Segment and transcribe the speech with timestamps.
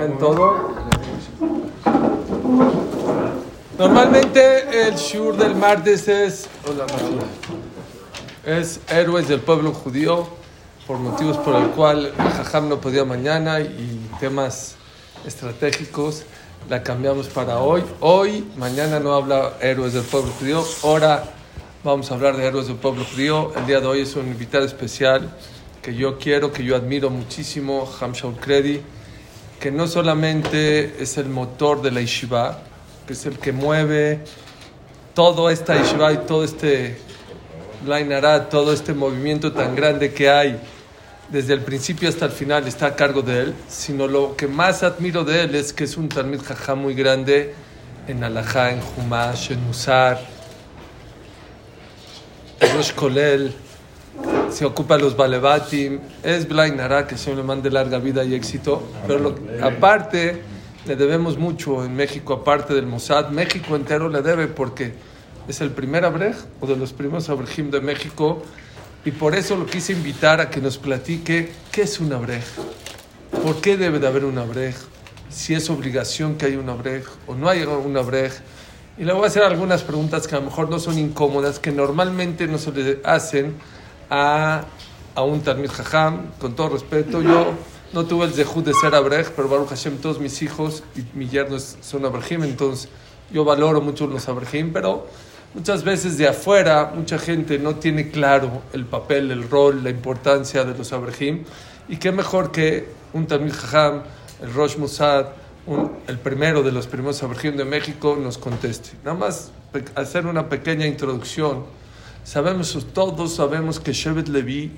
[0.00, 0.74] en todo.
[3.78, 6.48] Normalmente el shur del martes es
[8.44, 10.28] es héroes del pueblo judío
[10.86, 14.76] por motivos por el cual Jajam no podía mañana y temas
[15.26, 16.24] estratégicos
[16.68, 17.82] la cambiamos para hoy.
[18.00, 21.24] Hoy, mañana no habla héroes del pueblo judío, ahora
[21.82, 23.52] vamos a hablar de héroes del pueblo judío.
[23.56, 25.30] El día de hoy es un invitado especial
[25.82, 28.80] que yo quiero, que yo admiro muchísimo, Hamshaul Kredi,
[29.60, 32.62] que no solamente es el motor de la yeshiva,
[33.06, 34.20] que es el que mueve
[35.14, 36.98] todo esta yeshiva y todo este
[37.84, 40.60] Blainará, todo este movimiento tan grande que hay
[41.30, 44.82] desde el principio hasta el final está a cargo de él, sino lo que más
[44.82, 47.54] admiro de él es que es un Talmid Jajá muy grande
[48.06, 50.18] en Alajá, en Humash, en Musar,
[52.60, 53.54] en Rosh Kolel,
[54.50, 59.34] se ocupa los Balebatim, es Blainara, que se le mande larga vida y éxito, pero
[59.62, 60.42] aparte
[60.86, 64.92] le debemos mucho en México, aparte del Mossad, México entero le debe porque
[65.46, 68.42] es el primer abrej o de los primeros abrejim de México.
[69.04, 72.44] Y por eso lo quise invitar a que nos platique qué es un abrej,
[73.42, 74.74] por qué debe de haber un abrej,
[75.30, 78.32] si es obligación que haya un abrej o no hay un abrej.
[78.98, 81.70] Y le voy a hacer algunas preguntas que a lo mejor no son incómodas, que
[81.70, 83.54] normalmente no se le hacen
[84.10, 84.64] a,
[85.14, 87.22] a un Talmid Jajam, con todo respeto.
[87.22, 87.54] Yo
[87.92, 91.28] no tuve el zehut de ser abrej, pero Baruch Hashem, todos mis hijos y mi
[91.28, 92.88] yerno son abrejim, entonces
[93.30, 95.06] yo valoro mucho los abrejim, pero
[95.54, 100.64] muchas veces de afuera mucha gente no tiene claro el papel, el rol, la importancia
[100.64, 101.44] de los abrejim.
[101.88, 104.02] Y qué mejor que un Talmid Jajam,
[104.42, 105.26] el Rosh Mossad,
[106.06, 108.90] el primero de los primeros abrejim de México, nos conteste.
[109.04, 109.50] Nada más
[109.94, 111.64] hacer una pequeña introducción
[112.28, 114.70] Sabemos, todos sabemos que Shevet Levi,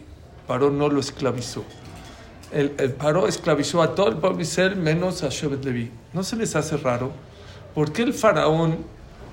[0.47, 1.65] Paró no lo esclavizó.
[2.53, 5.91] El, el Paró esclavizó a todo el pueblo Israel menos a Shevet Levi.
[6.13, 7.11] ¿No se les hace raro?
[7.75, 8.79] ¿Por qué el faraón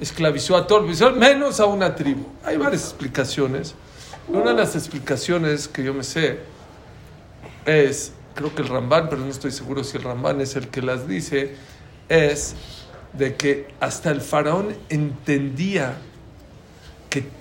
[0.02, 2.26] esclavizó a todo el pueblo Israel menos a una tribu?
[2.44, 3.76] Hay varias explicaciones.
[4.28, 6.40] Una de las explicaciones que yo me sé
[7.68, 10.82] es, creo que el Ramban, pero no estoy seguro si el Ramban es el que
[10.82, 11.54] las dice,
[12.10, 12.56] es
[13.14, 15.98] de que hasta el faraón entendía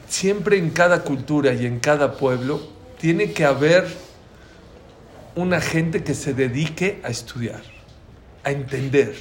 [0.09, 2.61] siempre en cada cultura y en cada pueblo
[2.99, 3.87] tiene que haber
[5.35, 7.63] una gente que se dedique a estudiar,
[8.43, 9.15] a entender.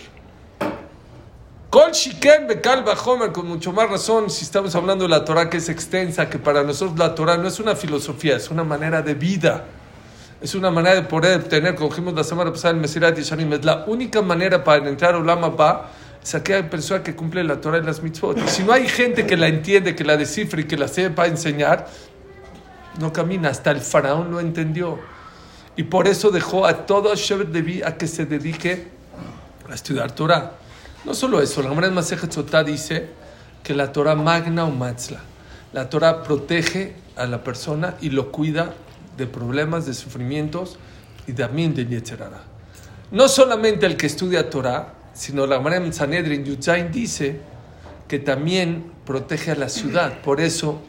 [1.70, 5.58] Kol Shiken Bekal Homer, con mucho más razón, si estamos hablando de la Torah que
[5.58, 9.14] es extensa, que para nosotros la Torah no es una filosofía, es una manera de
[9.14, 9.66] vida.
[10.42, 13.52] Es una manera de poder tener, como dijimos la semana pasada en Mesirat y Shanim,
[13.54, 15.92] es la única manera para entrar a Ulama Ba
[16.26, 18.48] es aquella persona que cumple la Torah y las mitzvot.
[18.48, 21.88] Si no hay gente que la entiende, que la descifre y que la sepa enseñar,
[23.00, 23.50] no camina.
[23.50, 24.98] Hasta el faraón lo entendió.
[25.76, 28.88] Y por eso dejó a todo Shevet Levi a que se dedique
[29.70, 30.54] a estudiar Torah.
[31.04, 33.08] No solo eso, la Gemara Masejet Sotá dice
[33.62, 35.20] que la Torah magna o matzla.
[35.74, 38.74] La Torah protege a la persona y lo cuida
[39.16, 40.80] de problemas, de sufrimientos
[41.28, 42.42] y también de Yetzerara.
[43.12, 47.40] No solamente el que estudia Torah, sino la Gemara en Sanedrin Yudzain dice
[48.08, 50.22] que también protege a la ciudad.
[50.22, 50.82] Por eso,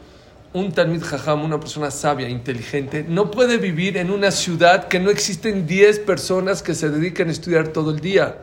[0.52, 5.10] un Talmid Jajam, una persona sabia, inteligente, no puede vivir en una ciudad que no
[5.10, 8.38] existen 10 personas que se dedican a estudiar todo el día.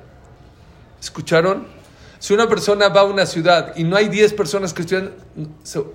[1.02, 1.68] ¿Escucharon?
[2.18, 5.12] Si una persona va a una ciudad y no hay 10 personas que estudian,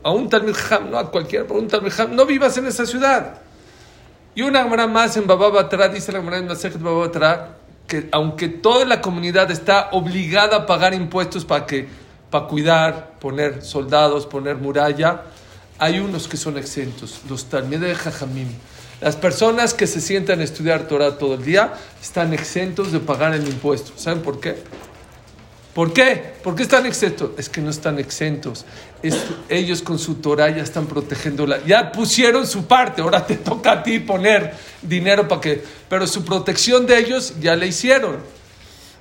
[0.03, 2.85] a un Talmid Jajam, no a cualquier, a un Talmid Jajam, no vivas en esa
[2.85, 3.41] ciudad.
[4.35, 7.58] Y una Gemara más en Bababatra, dice la Gemara en Masejet Bababatra,
[7.89, 11.89] que aunque toda la comunidad está obligada a pagar impuestos para que
[12.31, 15.23] para cuidar, poner soldados, poner muralla,
[15.79, 18.49] hay unos que son exentos, los de Jajamim.
[19.01, 21.73] Las personas que se sientan a estudiar Torah todo el día
[22.03, 23.93] están exentos de pagar el impuesto.
[23.97, 24.57] ¿Saben por qué?
[25.75, 26.35] ¿Por qué?
[26.43, 27.31] ¿Por qué están exentos?
[27.37, 28.65] Es que no están exentos.
[29.49, 31.61] ellos con su Torah ya están protegiéndola.
[31.67, 33.03] Ya pusieron su parte.
[33.03, 35.63] Ahora te toca a ti poner dinero para que...
[35.89, 38.17] Pero su protección de ellos ya la hicieron.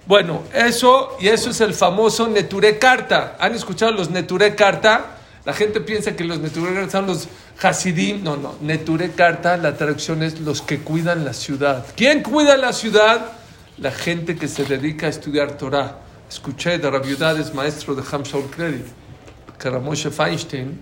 [0.05, 3.35] Bueno, eso y eso es el famoso Neture Carta.
[3.39, 5.17] ¿Han escuchado los Neture Carta?
[5.45, 7.27] La gente piensa que los Neture Carta son los
[7.61, 8.23] Hasidim.
[8.23, 8.55] No, no.
[8.61, 11.85] Neture Carta, la traducción es los que cuidan la ciudad.
[11.95, 13.31] ¿Quién cuida la ciudad?
[13.79, 18.85] La gente que se dedica a estudiar Torah escuché de Rabiudades, maestro de Hamshaul Credit,
[19.59, 20.79] que Ramoshe Feinstein,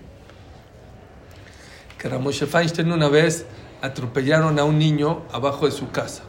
[1.97, 3.45] que Ramoshe Feinstein una vez
[3.81, 6.23] atropellaron a un niño abajo de su casa.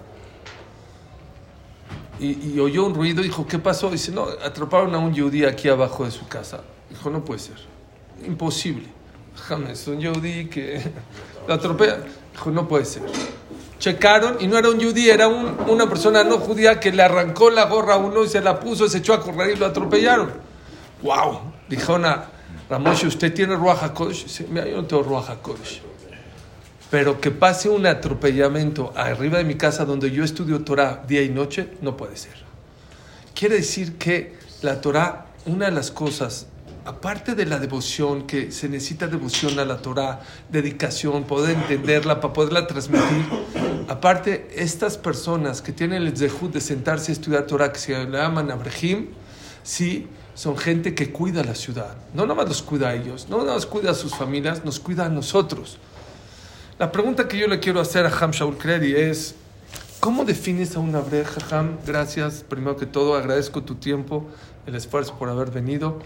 [2.19, 3.91] Y, oyó un ruido dijo, ¿qué pasó?
[3.91, 6.63] Dice, no, atroparon a un yudí aquí abajo de su casa.
[6.89, 7.57] Dijo, no puede ser.
[8.27, 8.89] Imposible.
[9.71, 10.81] es un yudí que
[11.49, 11.99] lo atropella.
[12.33, 13.03] Dijo, no puede ser.
[13.79, 17.65] Checaron y no era un judí, era una persona no judía que le arrancó la
[17.67, 20.33] gorra a uno y se la puso, se echó a correr y lo atropellaron.
[21.03, 21.41] ¡Wow!
[21.69, 21.99] Dijo
[22.69, 24.25] Ramoshe, ¿usted tiene Ruach HaKodesh?
[24.25, 25.83] Dice, mira, yo no tengo Ruach HaKodesh.
[26.91, 31.29] Pero que pase un atropellamiento arriba de mi casa donde yo estudio Torah día y
[31.29, 32.35] noche, no puede ser.
[33.35, 36.47] Quiere decir que la Torah, una de las cosas,
[36.87, 42.33] aparte de la devoción, que se necesita devoción a la Torah, dedicación, poder entenderla para
[42.33, 43.27] poderla transmitir,
[43.89, 48.53] aparte, estas personas que tienen el zehut de sentarse a estudiar Torah, que se llaman
[48.53, 49.09] Abrahim,
[49.65, 51.97] sí, son gente que cuida la ciudad.
[52.15, 54.79] No nada más los cuida a ellos, no nada más cuida a sus familias, nos
[54.79, 55.79] cuida a nosotros.
[56.79, 59.35] La pregunta que yo le quiero hacer a Ham Shaul Kredi es,
[59.99, 61.79] ¿cómo defines a una breja, Ham?
[61.85, 64.27] Gracias, primero que todo, agradezco tu tiempo,
[64.67, 65.99] el esfuerzo por haber venido.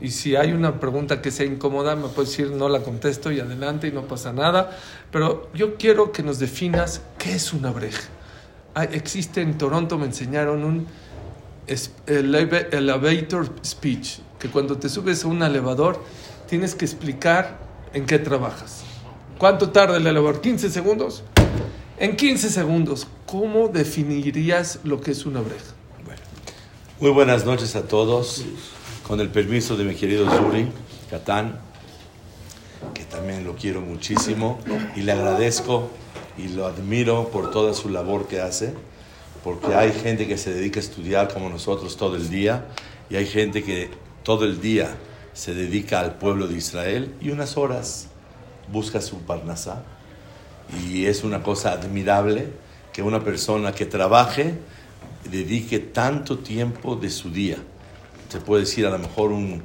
[0.00, 3.40] Y si hay una pregunta que sea incómoda, me puedes decir, no la contesto y
[3.40, 4.78] adelante y no pasa nada.
[5.10, 8.08] Pero yo quiero que nos definas qué es una breja.
[8.92, 10.86] existe en Toronto, me enseñaron un
[12.06, 16.02] elevator speech, que cuando te subes a un elevador
[16.48, 17.58] tienes que explicar
[17.94, 18.82] en qué trabajas.
[19.38, 20.42] ¿Cuánto tarda el elevador?
[20.42, 21.22] ¿15 segundos?
[21.98, 25.64] En 15 segundos, ¿cómo definirías lo que es una breja?
[27.00, 28.44] Muy buenas noches a todos.
[29.06, 30.66] Con el permiso de mi querido Zuri
[31.08, 31.60] Catán,
[32.92, 34.58] que también lo quiero muchísimo
[34.96, 35.90] y le agradezco
[36.36, 38.74] y lo admiro por toda su labor que hace,
[39.44, 42.66] porque hay gente que se dedica a estudiar como nosotros todo el día
[43.08, 43.90] y hay gente que
[44.24, 44.96] todo el día
[45.34, 48.08] se dedica al pueblo de Israel y unas horas
[48.72, 49.84] busca su parnasá.
[50.82, 52.48] Y es una cosa admirable
[52.92, 54.54] que una persona que trabaje
[55.30, 57.58] dedique tanto tiempo de su día.
[58.28, 59.62] Se puede decir a lo mejor un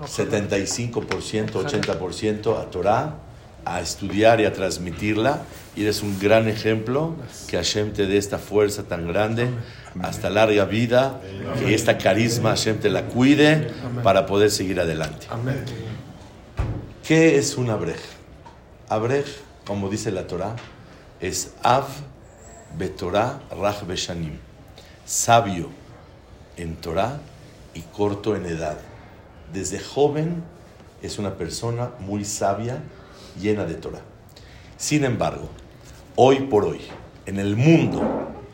[0.00, 3.14] 75%, 80% a Torah,
[3.64, 5.42] a estudiar y a transmitirla.
[5.76, 7.14] Y eres un gran ejemplo
[7.48, 9.48] que Hashem te dé esta fuerza tan grande,
[10.02, 11.20] hasta larga vida,
[11.58, 13.70] que esta carisma Hashem te la cuide
[14.02, 15.26] para poder seguir adelante.
[17.06, 18.00] ¿Qué es una breja?
[18.88, 19.24] Abrej,
[19.66, 20.56] como dice la Torah,
[21.20, 21.86] es Av
[22.78, 24.38] Betorah Raj Beshanim,
[25.04, 25.68] sabio
[26.56, 27.20] en Torah
[27.74, 28.78] y corto en edad.
[29.52, 30.42] Desde joven
[31.02, 32.82] es una persona muy sabia,
[33.40, 34.02] llena de Torah.
[34.76, 35.48] Sin embargo,
[36.16, 36.80] hoy por hoy,
[37.26, 38.02] en el mundo,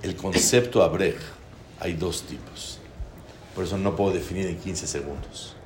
[0.03, 1.17] el concepto Abrej
[1.79, 2.79] hay dos tipos.
[3.55, 5.57] Por eso no puedo definir en 15 segundos.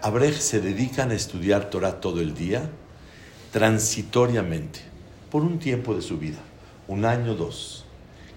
[0.00, 2.70] Abrej se dedican a estudiar Torah todo el día
[3.52, 4.80] transitoriamente,
[5.30, 6.38] por un tiempo de su vida,
[6.86, 7.84] un año, dos,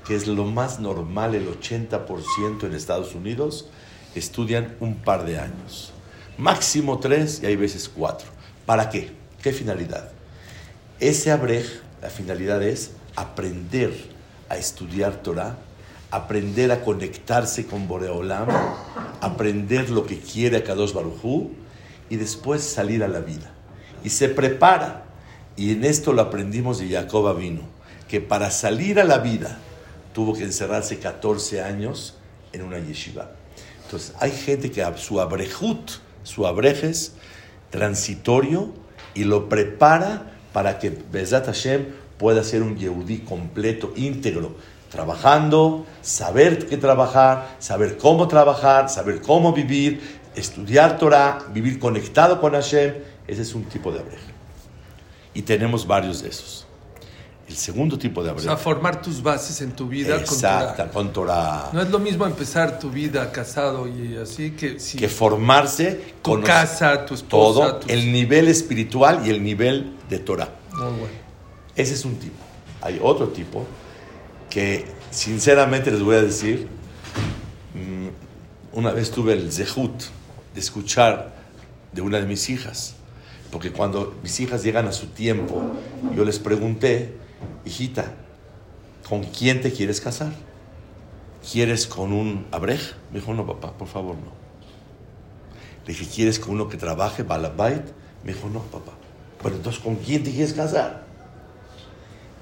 [0.07, 3.69] que es lo más normal, el 80% en Estados Unidos,
[4.15, 5.91] estudian un par de años.
[6.37, 8.27] Máximo tres y hay veces cuatro.
[8.65, 9.11] ¿Para qué?
[9.41, 10.09] ¿Qué finalidad?
[10.99, 11.65] Ese abrej,
[12.01, 13.93] la finalidad es aprender
[14.49, 15.57] a estudiar Torah,
[16.11, 18.47] aprender a conectarse con Boreolam,
[19.21, 21.51] aprender lo que quiere Kadosh Barujú
[22.09, 23.51] y después salir a la vida
[24.03, 25.05] y se prepara.
[25.55, 27.61] Y en esto lo aprendimos de Jacob vino,
[28.07, 29.57] que para salir a la vida
[30.13, 32.15] tuvo que encerrarse 14 años
[32.53, 33.31] en una yeshiva.
[33.91, 35.91] Entonces hay gente que su abrejut,
[36.23, 37.11] su abrejes
[37.71, 38.71] transitorio
[39.13, 44.55] y lo prepara para que Bezat Hashem pueda ser un yehudí completo, íntegro,
[44.89, 52.54] trabajando, saber qué trabajar, saber cómo trabajar, saber cómo vivir, estudiar Torah, vivir conectado con
[52.54, 52.94] Hashem
[53.27, 54.23] ese es un tipo de abreja.
[55.33, 56.66] Y tenemos varios de esos.
[57.51, 58.53] El segundo tipo de abreja.
[58.53, 61.69] O sea, formar tus bases en tu vida Exacto, con Torah.
[61.73, 64.77] No es lo mismo empezar tu vida casado y así que...
[64.77, 67.79] que formarse tu casa, tu esposa.
[67.79, 70.49] Todo, el nivel espiritual y el nivel de Torah.
[70.71, 71.07] Muy bueno.
[71.75, 72.41] Ese es un tipo.
[72.81, 73.65] Hay otro tipo
[74.49, 76.69] que, sinceramente les voy a decir,
[77.73, 80.03] mm, una vez tuve el zehut
[80.53, 81.35] de escuchar
[81.91, 82.95] de una de mis hijas
[83.51, 85.61] porque cuando mis hijas llegan a su tiempo,
[86.15, 87.13] yo les pregunté,
[87.66, 88.14] hijita,
[89.07, 90.31] ¿con quién te quieres casar?
[91.52, 92.95] ¿Quieres con un abrej?
[93.12, 94.31] Me dijo, no, papá, por favor, no.
[95.86, 97.83] Le dije, ¿quieres con uno que trabaje, balabait?
[98.24, 98.92] Me dijo, no, papá.
[99.42, 101.04] Bueno, entonces, ¿con quién te quieres casar?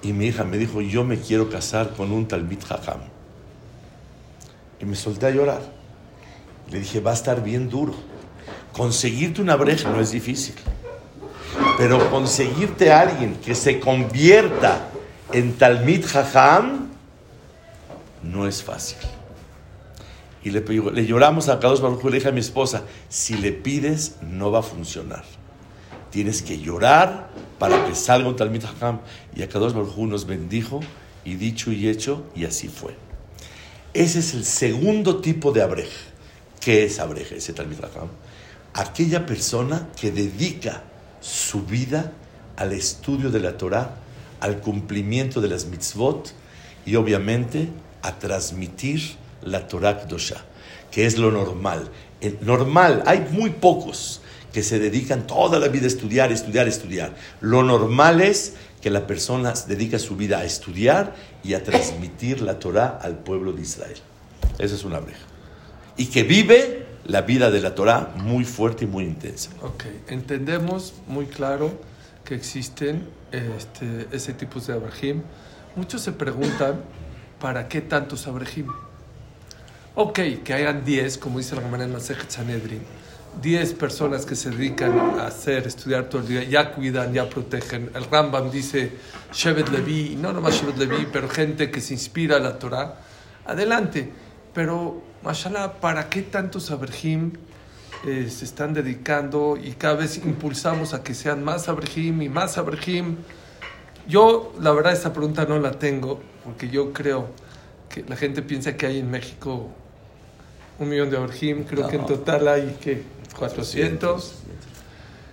[0.01, 2.99] Y mi hija me dijo, yo me quiero casar con un talmid hakam.
[4.81, 5.61] Y me solté a llorar.
[6.69, 7.93] Le dije, va a estar bien duro.
[8.73, 10.55] Conseguirte una breja no es difícil.
[11.79, 14.89] Pero conseguirte a alguien que se convierta
[15.31, 16.89] en Talmid Jajam
[18.21, 18.97] no es fácil.
[20.43, 20.61] Y le,
[21.05, 24.61] lloramos a Kadosh Baruj le dije a mi esposa, si le pides no va a
[24.61, 25.23] funcionar.
[26.11, 28.99] Tienes que llorar para que salga un Talmid Jajam.
[29.33, 32.95] Y a Kadosh Baruj nos bendijo y y dicho y hecho, y así fue.
[33.93, 35.89] Ese es el segundo tipo de abrej.
[36.59, 37.31] ¿Qué es abrej?
[37.31, 37.77] Ese Talmid
[38.73, 40.83] Aquella persona que dedica
[41.21, 42.11] su vida
[42.57, 43.95] al estudio de la Torah,
[44.39, 46.33] al cumplimiento de las mitzvot
[46.85, 47.69] y obviamente
[48.01, 50.43] a transmitir la Torah Kdosha,
[50.91, 51.89] que es lo normal.
[52.41, 54.21] Normal, hay muy pocos
[54.51, 57.15] que se dedican toda la vida a estudiar, estudiar, estudiar.
[57.39, 62.59] Lo normal es que la persona dedica su vida a estudiar y a transmitir la
[62.59, 63.97] Torah al pueblo de Israel.
[64.57, 65.25] Esa es una breja.
[65.97, 69.51] Y que vive la vida de la Torah muy fuerte y muy intensa.
[69.61, 71.71] Ok, entendemos muy claro
[72.23, 75.21] que existen este, ese tipo de abrahim.
[75.75, 76.81] Muchos se preguntan,
[77.39, 78.67] ¿para qué tantos abrahim?
[79.95, 82.81] Ok, que hayan 10, como dice la Gemara en Sanedrin,
[83.41, 87.91] 10 personas que se dedican a hacer, estudiar todo el día, ya cuidan, ya protegen.
[87.93, 88.91] El Rambam dice
[89.33, 92.95] Shevet Levi, no nomás Shevet Levi, pero gente que se inspira a la Torah.
[93.45, 94.11] Adelante.
[94.53, 97.33] Pero, mashallah, ¿para qué tantos abrahim
[98.05, 102.57] eh, se están dedicando y cada vez impulsamos a que sean más abrahim y más
[102.57, 103.17] abrahim?
[104.07, 107.27] Yo, la verdad, esta pregunta no la tengo, porque yo creo
[107.89, 109.69] que la gente piensa que hay en México
[110.79, 111.63] un millón de abrahim.
[111.65, 113.03] Creo que en total hay que
[113.37, 114.35] 400.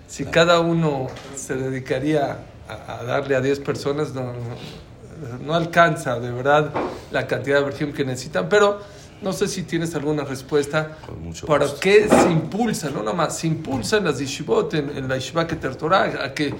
[0.09, 2.39] Si cada uno se dedicaría
[2.69, 4.33] a, darle a 10 personas, no,
[5.45, 6.73] no, alcanza de verdad
[7.11, 8.81] la cantidad de versión que necesitan, pero
[9.23, 10.99] no sé si tienes alguna respuesta
[11.47, 16.25] para qué se impulsa, no nomás, se impulsan las yeshivot en, la yeshiva que Torah
[16.25, 16.55] a que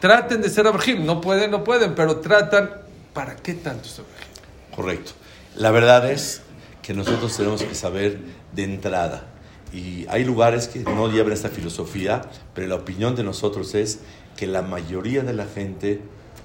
[0.00, 1.04] traten de ser abrahim.
[1.04, 2.70] No pueden, no pueden, pero tratan.
[3.12, 4.74] ¿Para qué tantos abrahim?
[4.74, 5.12] Correcto.
[5.56, 6.42] La verdad es
[6.82, 8.20] que nosotros tenemos que saber
[8.52, 9.26] de entrada
[9.72, 12.22] y hay lugares que no llevan esta filosofía,
[12.54, 14.00] pero la opinión de nosotros es
[14.36, 16.00] que la mayoría de la gente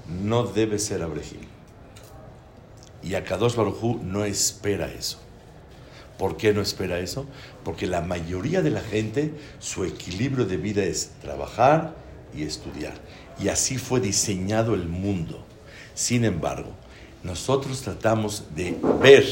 [0.08, 1.46] no debe ser abrejil.
[3.02, 5.18] Y Akadosh Baruj no espera eso.
[6.22, 7.26] ¿Por qué no espera eso?
[7.64, 11.96] Porque la mayoría de la gente, su equilibrio de vida es trabajar
[12.32, 12.92] y estudiar.
[13.42, 15.44] Y así fue diseñado el mundo.
[15.94, 16.70] Sin embargo,
[17.24, 19.26] nosotros tratamos de ver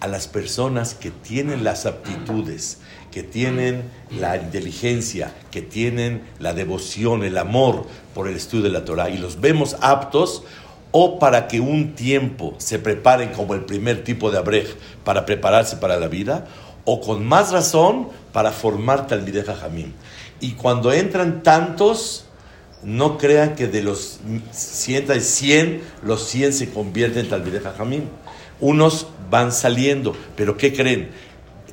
[0.00, 2.78] a las personas que tienen las aptitudes,
[3.12, 3.82] que tienen
[4.18, 9.18] la inteligencia, que tienen la devoción, el amor por el estudio de la Torah y
[9.18, 10.44] los vemos aptos
[10.98, 14.66] o para que un tiempo se preparen como el primer tipo de abrej
[15.04, 16.46] para prepararse para la vida,
[16.86, 19.92] o con más razón para formar Talmideh Jamim.
[20.40, 22.24] Y cuando entran tantos,
[22.82, 24.20] no crean que de los
[24.52, 28.04] 100, 100 los 100 se convierten en Talmideh Jamim.
[28.58, 31.10] Unos van saliendo, pero ¿qué creen?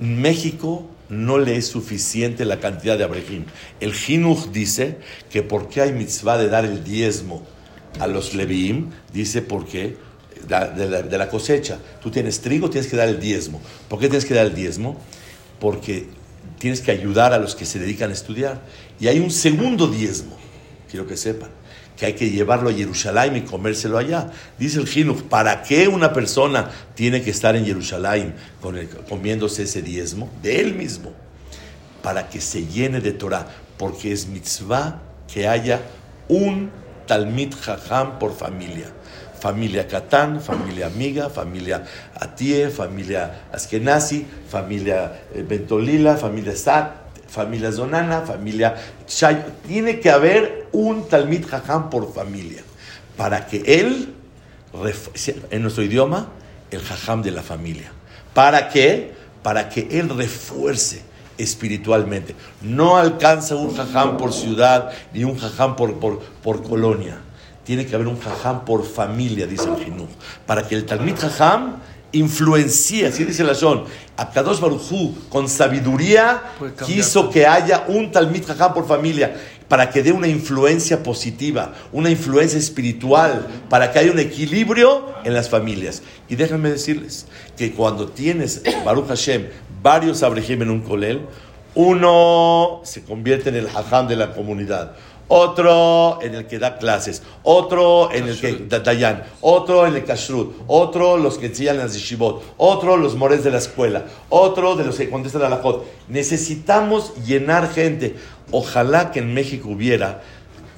[0.02, 3.46] En México no le es suficiente la cantidad de abrejim.
[3.80, 4.98] El Jinuch dice
[5.30, 7.53] que por qué hay mitzvah de dar el diezmo
[8.00, 9.98] a los leviim, dice por qué
[10.48, 11.78] de la, cosecha.
[12.02, 13.62] Tú tienes trigo, tienes que dar el diezmo.
[13.88, 15.00] ¿Por qué tienes que dar el diezmo?
[15.60, 16.08] Porque
[16.60, 18.62] tienes que ayudar a los que se dedican a estudiar.
[19.00, 20.38] Y hay un segundo diezmo,
[20.90, 21.50] quiero que sepan,
[21.98, 24.32] que hay que llevarlo a Jerusalén y comérselo allá.
[24.60, 28.36] Dice el Jinuch, ¿para qué una persona tiene que estar en Jerusalén
[29.08, 30.30] comiéndose ese diezmo?
[30.42, 31.14] De él mismo.
[32.02, 33.48] Para que se llene de Torah.
[33.78, 35.82] Porque es mitzvah que haya
[36.28, 36.70] un
[37.06, 38.88] Talmid Jajam por familia.
[39.40, 41.84] Familia Catán, familia Amiga, familia
[42.16, 46.92] Atie, familia Askenazi, familia eh, Bentolila, familia Sat,
[47.28, 49.44] familia Zonana, familia Chay.
[49.68, 52.64] Tiene que haber un Talmid Jajam por familia
[53.18, 54.14] para que él,
[55.52, 56.30] en nuestro idioma,
[56.72, 57.92] el Jajam de la familia.
[58.34, 59.12] ¿Para qué?
[59.44, 61.02] Para que él refuerce
[61.38, 62.36] espiritualmente.
[62.62, 67.20] No alcanza un Jajam por ciudad ni un Jajam por, por, por colonia.
[67.64, 70.10] Tiene que haber un Jajam por familia, dice el Jinuj.
[70.46, 71.78] Para que el Talmid Jajam
[72.14, 73.86] influencia, así dice la Shon,
[74.34, 76.44] Kadosh Barujú con sabiduría
[76.86, 79.36] quiso que haya un Talmid Jajam por familia,
[79.68, 85.34] para que dé una influencia positiva, una influencia espiritual, para que haya un equilibrio en
[85.34, 86.04] las familias.
[86.30, 87.26] Y déjenme decirles
[87.58, 89.48] que cuando tienes, Baruch Hashem,
[89.82, 91.22] varios Abraham en un colel,
[91.76, 94.96] uno se convierte en el Jajam de la comunidad
[95.28, 100.06] otro en el que da clases, otro en el que da dayan, otro en el
[100.06, 104.86] kashrut, otro los que enseñan las yeshivot, otro los mores de la escuela, otro de
[104.86, 105.82] los que contestan a la jod.
[106.08, 108.16] Necesitamos llenar gente.
[108.56, 110.22] Ojalá que en México hubiera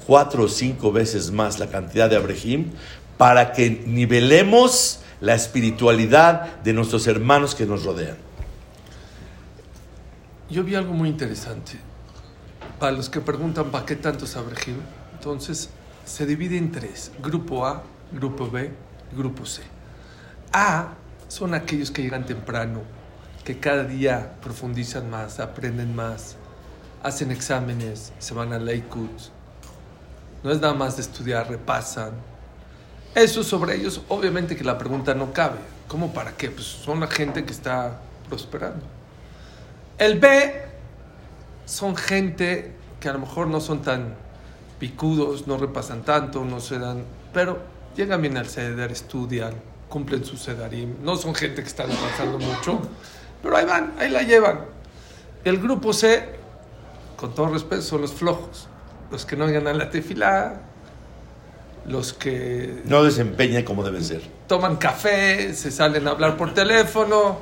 [0.06, 2.70] cuatro o cinco veces más la cantidad de abrejim
[3.18, 8.16] para que nivelemos la espiritualidad de nuestros hermanos que nos rodean.
[10.48, 11.72] Yo vi algo muy interesante
[12.78, 14.76] para los que preguntan para qué tantos abrejim,
[15.12, 15.68] entonces
[16.06, 18.72] se divide en tres, grupo A, grupo B,
[19.14, 19.60] grupo C.
[20.50, 20.94] A
[21.28, 22.80] son aquellos que llegan temprano,
[23.44, 26.36] que cada día profundizan más, aprenden más,
[27.06, 29.08] hacen exámenes, se van a Lakewood.
[30.42, 32.10] No es nada más de estudiar, repasan.
[33.14, 35.58] Eso sobre ellos, obviamente que la pregunta no cabe.
[35.86, 36.50] ¿Cómo para qué?
[36.50, 38.84] Pues son la gente que está prosperando.
[39.98, 40.62] El B
[41.64, 44.16] son gente que a lo mejor no son tan
[44.80, 47.60] picudos, no repasan tanto, no se dan, pero
[47.96, 49.54] llegan bien al ceder, estudian,
[49.88, 50.96] cumplen su sedarim.
[51.04, 52.80] No son gente que está avanzando mucho,
[53.42, 54.60] pero ahí van, ahí la llevan.
[55.44, 56.35] El grupo C,
[57.16, 58.68] con todo respeto, son los flojos,
[59.10, 60.60] los que no ganan la tefilá,
[61.86, 64.22] los que no desempeñan como deben ser.
[64.48, 67.38] Toman café, se salen a hablar por teléfono.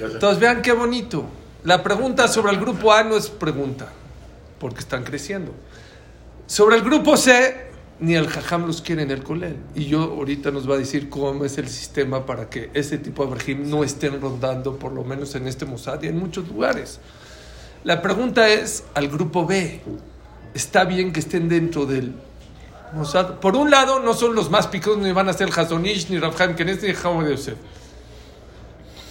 [0.00, 1.24] Entonces vean qué bonito.
[1.64, 3.88] La pregunta sobre el grupo A no es pregunta,
[4.58, 5.52] porque están creciendo.
[6.46, 7.68] Sobre el grupo C,
[8.00, 9.56] ni el jajam los quiere en el colel.
[9.74, 13.26] Y yo ahorita nos va a decir cómo es el sistema para que ese tipo
[13.26, 17.00] de Abraham no estén rondando, por lo menos en este Mossad y en muchos lugares.
[17.84, 19.80] La pregunta es al grupo B.
[20.52, 22.12] ¿Está bien que estén dentro del
[22.92, 23.34] Mossad?
[23.34, 26.56] Por un lado, no son los más picados, ni van a ser Hazonish, ni Rabham
[26.56, 27.56] Kenneth, ni Jaume de Yosef.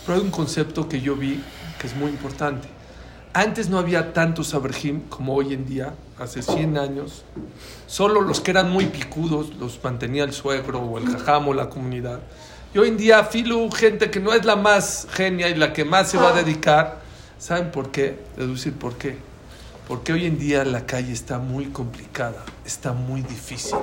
[0.05, 1.41] Pero hay un concepto que yo vi
[1.79, 2.67] que es muy importante.
[3.33, 7.23] Antes no había tantos Abraham como hoy en día, hace 100 años.
[7.85, 11.69] Solo los que eran muy picudos los mantenía el suegro o el jajam o la
[11.69, 12.19] comunidad.
[12.73, 15.85] Y hoy en día, Filu, gente que no es la más genia y la que
[15.85, 17.06] más se va a dedicar,
[17.39, 18.19] ¿saben por qué?
[18.35, 19.17] Deducir por qué.
[19.87, 23.77] Porque hoy en día la calle está muy complicada, está muy difícil.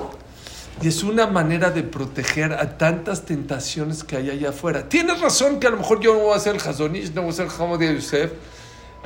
[0.81, 4.89] Y es una manera de proteger a tantas tentaciones que hay allá afuera.
[4.89, 7.33] Tienes razón que a lo mejor yo no voy a ser Hazonish, no voy a
[7.33, 8.33] ser de Yosef,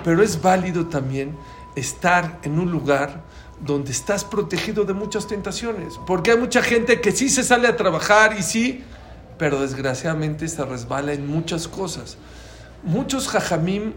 [0.03, 1.37] pero es válido también
[1.75, 3.21] estar en un lugar
[3.61, 5.99] donde estás protegido de muchas tentaciones.
[6.07, 8.83] Porque hay mucha gente que sí se sale a trabajar y sí,
[9.37, 12.17] pero desgraciadamente se resbala en muchas cosas.
[12.83, 13.93] Muchos jajamim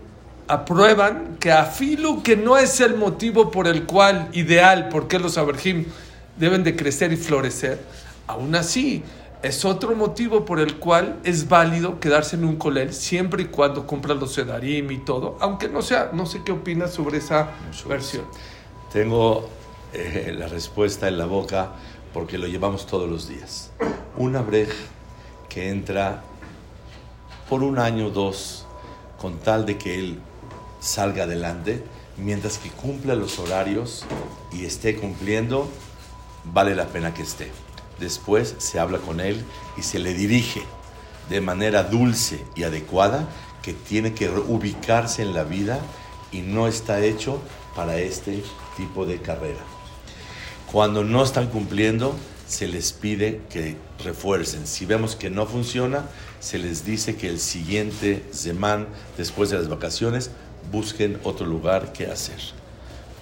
[0.52, 5.86] aprueban que afilu que no es el motivo por el cual ideal, porque los aberjim
[6.36, 7.80] deben de crecer y florecer,
[8.26, 9.02] aún así
[9.42, 13.86] es otro motivo por el cual es válido quedarse en un colel siempre y cuando
[13.86, 17.52] cumpla los sedarim y todo, aunque no sea, no sé qué opinas sobre esa
[17.88, 18.24] versión.
[18.92, 19.48] Tengo
[19.94, 21.70] eh, la respuesta en la boca
[22.12, 23.70] porque lo llevamos todos los días.
[24.18, 24.68] Una brej
[25.48, 26.22] que entra
[27.48, 28.66] por un año o dos
[29.18, 30.18] con tal de que él
[30.82, 31.82] salga adelante,
[32.18, 34.04] mientras que cumpla los horarios
[34.52, 35.70] y esté cumpliendo,
[36.44, 37.50] vale la pena que esté.
[38.00, 39.42] Después se habla con él
[39.78, 40.62] y se le dirige
[41.30, 43.28] de manera dulce y adecuada
[43.62, 45.78] que tiene que ubicarse en la vida
[46.32, 47.40] y no está hecho
[47.76, 48.42] para este
[48.76, 49.60] tipo de carrera.
[50.70, 52.16] Cuando no están cumpliendo,
[52.48, 54.66] se les pide que refuercen.
[54.66, 56.06] Si vemos que no funciona,
[56.40, 60.30] se les dice que el siguiente semana, después de las vacaciones,
[60.72, 62.40] busquen otro lugar que hacer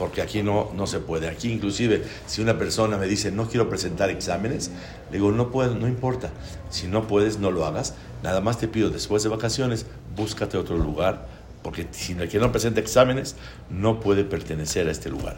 [0.00, 1.28] porque aquí no, no se puede.
[1.28, 4.70] Aquí inclusive si una persona me dice no quiero presentar exámenes,
[5.10, 6.30] le digo no puedo, no importa.
[6.70, 7.92] Si no puedes, no lo hagas.
[8.22, 9.84] Nada más te pido después de vacaciones,
[10.16, 11.28] búscate otro lugar,
[11.62, 13.36] porque si el que no presenta exámenes
[13.68, 15.36] no puede pertenecer a este lugar.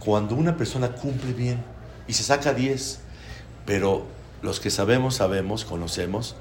[0.00, 1.62] Cuando una persona cumple bien
[2.08, 2.98] y se saca 10,
[3.64, 4.06] pero
[4.42, 6.34] los que sabemos, sabemos, conocemos,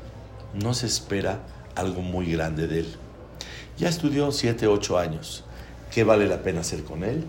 [0.56, 1.44] no se espera
[1.76, 2.96] algo muy grande de él.
[3.78, 5.44] Ya estudió 7, 8 años
[5.92, 7.24] ¿Qué vale la pena hacer con él?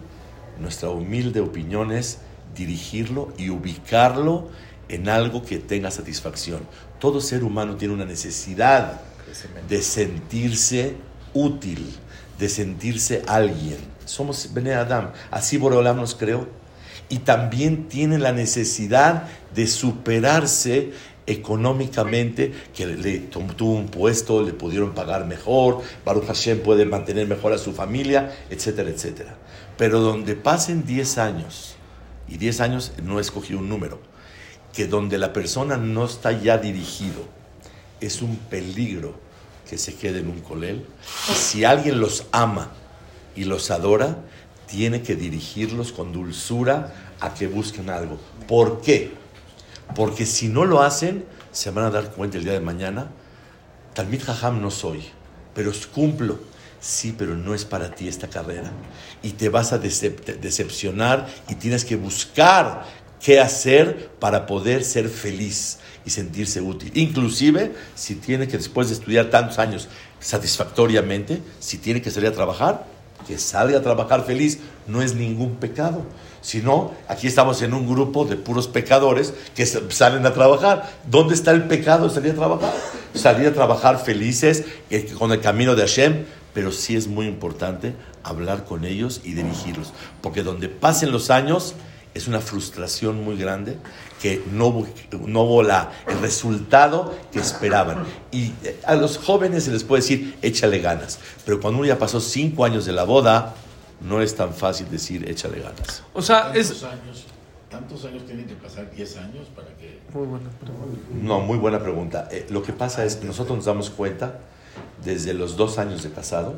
[0.61, 2.19] Nuestra humilde opinión es
[2.55, 4.49] dirigirlo y ubicarlo
[4.89, 6.61] en algo que tenga satisfacción.
[6.99, 9.01] Todo ser humano tiene una necesidad
[9.69, 10.97] de sentirse
[11.35, 11.95] útil,
[12.39, 13.79] de sentirse alguien.
[14.05, 16.49] Somos Bene Adam, así Boreolam nos creó.
[17.09, 20.93] Y también tiene la necesidad de superarse
[21.29, 27.53] económicamente, que le tuvo un puesto, le pudieron pagar mejor, Baruch Hashem puede mantener mejor
[27.53, 29.37] a su familia, etcétera, etcétera.
[29.77, 31.77] Pero donde pasen 10 años,
[32.29, 34.01] y 10 años no escogí un número,
[34.73, 37.27] que donde la persona no está ya dirigido,
[38.01, 39.15] es un peligro
[39.69, 40.87] que se quede en un colel.
[41.35, 42.71] si alguien los ama
[43.37, 44.25] y los adora,
[44.67, 48.19] tiene que dirigirlos con dulzura a que busquen algo.
[48.47, 49.18] ¿Por qué?
[49.95, 53.09] Porque si no lo hacen, se van a dar cuenta el día de mañana,
[53.95, 55.05] Talmid Jajam no soy,
[55.55, 56.39] pero cumplo.
[56.81, 58.71] Sí, pero no es para ti esta carrera.
[59.23, 62.85] Y te vas a decepcionar y tienes que buscar
[63.21, 66.93] qué hacer para poder ser feliz y sentirse útil.
[66.95, 69.89] Inclusive, si tiene que después de estudiar tantos años
[70.21, 72.87] satisfactoriamente, si tiene que salir a trabajar,
[73.27, 76.05] que salga a trabajar feliz, no es ningún pecado.
[76.41, 80.91] Si no, aquí estamos en un grupo de puros pecadores que salen a trabajar.
[81.11, 82.75] ¿Dónde está el pecado salir a trabajar?
[83.15, 86.25] salir a trabajar felices eh, con el camino de Hashem,
[86.55, 91.75] pero sí es muy importante hablar con ellos y dirigirlos, porque donde pasen los años
[92.15, 93.77] es una frustración muy grande
[94.21, 94.87] que no,
[95.27, 98.05] no hubo la, el resultado que esperaban.
[98.33, 101.99] Y eh, a los jóvenes se les puede decir, échale ganas, pero cuando uno ya
[101.99, 103.55] pasó cinco años de la boda,
[104.01, 106.03] no es tan fácil decir, échale ganas.
[106.15, 106.83] O sea, ¿Tantos es...
[106.85, 107.25] años?
[107.71, 108.91] ¿Tantos años tienen que pasar?
[108.91, 109.99] ¿10 años para que...?
[110.15, 111.01] Muy buena pregunta.
[111.23, 112.29] No, muy buena pregunta.
[112.33, 114.39] Eh, lo que pasa es que nosotros nos damos cuenta
[115.05, 116.55] desde los dos años de casado,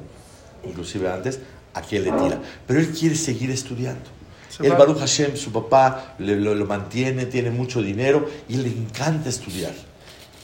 [0.65, 1.41] inclusive antes,
[1.75, 2.41] a quién le tira.
[2.67, 4.03] Pero él quiere seguir estudiando.
[4.49, 8.69] Se El Baruch Hashem, su papá, le- lo, lo mantiene, tiene mucho dinero y le
[8.69, 9.73] encanta estudiar.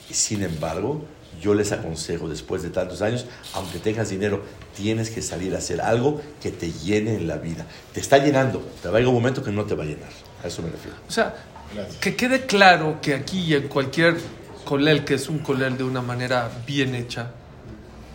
[0.09, 1.05] Y sin embargo,
[1.41, 4.43] yo les aconsejo, después de tantos años, aunque tengas dinero,
[4.75, 7.65] tienes que salir a hacer algo que te llene en la vida.
[7.93, 10.09] Te está llenando, te va a llegar un momento que no te va a llenar.
[10.43, 10.97] A eso me refiero.
[11.07, 11.35] O sea,
[11.73, 11.97] Gracias.
[11.97, 14.17] que quede claro que aquí y en cualquier
[14.65, 17.31] colel, que es un colel de una manera bien hecha,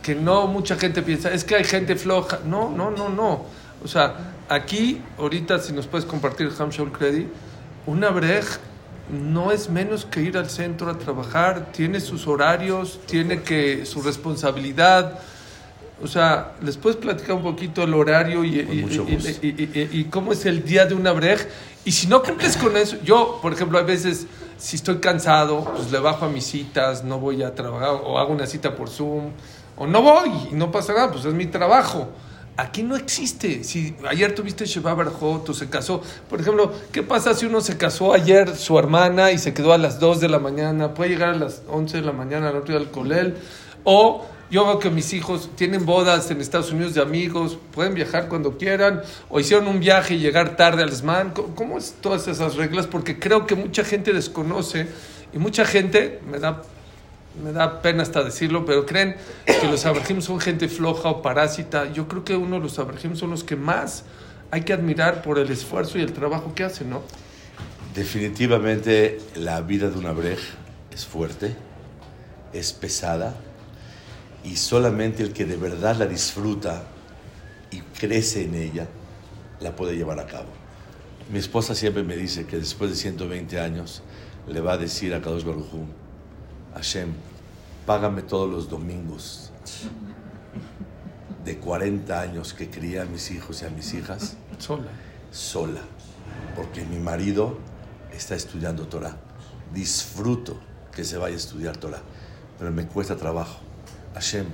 [0.02, 2.40] que no mucha gente piensa, es que hay gente floja.
[2.44, 3.46] No, no, no, no.
[3.84, 7.28] O sea, aquí, ahorita, si nos puedes compartir Hamshol Credit,
[7.86, 8.44] una brej
[9.10, 14.00] no es menos que ir al centro a trabajar, tiene sus horarios, tiene que su
[14.02, 15.18] responsabilidad.
[16.02, 18.58] O sea, ¿les puedes platicar un poquito el horario y,
[19.42, 21.46] y- y cómo es el día de una brej?
[21.84, 24.26] Y si no cumples con eso, yo, por ejemplo, a veces,
[24.58, 28.32] si estoy cansado, pues le bajo a mis citas, no voy a trabajar, o hago
[28.32, 29.30] una cita por Zoom,
[29.76, 32.08] o no voy, y no pasa nada, pues es mi trabajo.
[32.56, 33.64] Aquí no existe.
[33.64, 37.78] Si ayer tuviste Sheba Barjot o se casó, por ejemplo, ¿qué pasa si uno se
[37.78, 40.92] casó ayer su hermana y se quedó a las 2 de la mañana?
[40.92, 43.36] Puede llegar a las 11 de la mañana al otro día al colel.
[43.84, 48.28] O yo veo que mis hijos tienen bodas en Estados Unidos de amigos, pueden viajar
[48.28, 51.30] cuando quieran, o hicieron un viaje y llegar tarde al SMAN.
[51.30, 52.86] ¿Cómo, cómo es todas esas reglas?
[52.86, 54.88] Porque creo que mucha gente desconoce
[55.32, 56.62] y mucha gente, me da
[57.40, 59.16] me da pena hasta decirlo, pero creen
[59.46, 61.90] que los abrahim son gente floja o parásita.
[61.92, 64.04] Yo creo que uno de los abrahim son los que más
[64.50, 67.02] hay que admirar por el esfuerzo y el trabajo que hacen, ¿no?
[67.94, 70.38] Definitivamente la vida de una brej
[70.90, 71.54] es fuerte,
[72.52, 73.34] es pesada
[74.44, 76.84] y solamente el que de verdad la disfruta
[77.70, 78.88] y crece en ella
[79.60, 80.48] la puede llevar a cabo.
[81.30, 84.02] Mi esposa siempre me dice que después de 120 años
[84.46, 85.66] le va a decir a Kadosh Baruj
[86.74, 87.12] Hashem,
[87.86, 89.50] págame todos los domingos
[91.44, 94.84] de 40 años que crié a mis hijos y a mis hijas Sola.
[95.30, 95.80] sola,
[96.56, 97.58] porque mi marido
[98.12, 99.16] está estudiando Torah.
[99.74, 100.56] Disfruto
[100.94, 102.02] que se vaya a estudiar Torah,
[102.58, 103.58] pero me cuesta trabajo.
[104.14, 104.46] Hashem,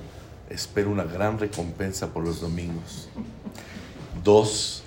[0.49, 3.09] espero una gran recompensa por los domingos.
[4.23, 4.83] Dos,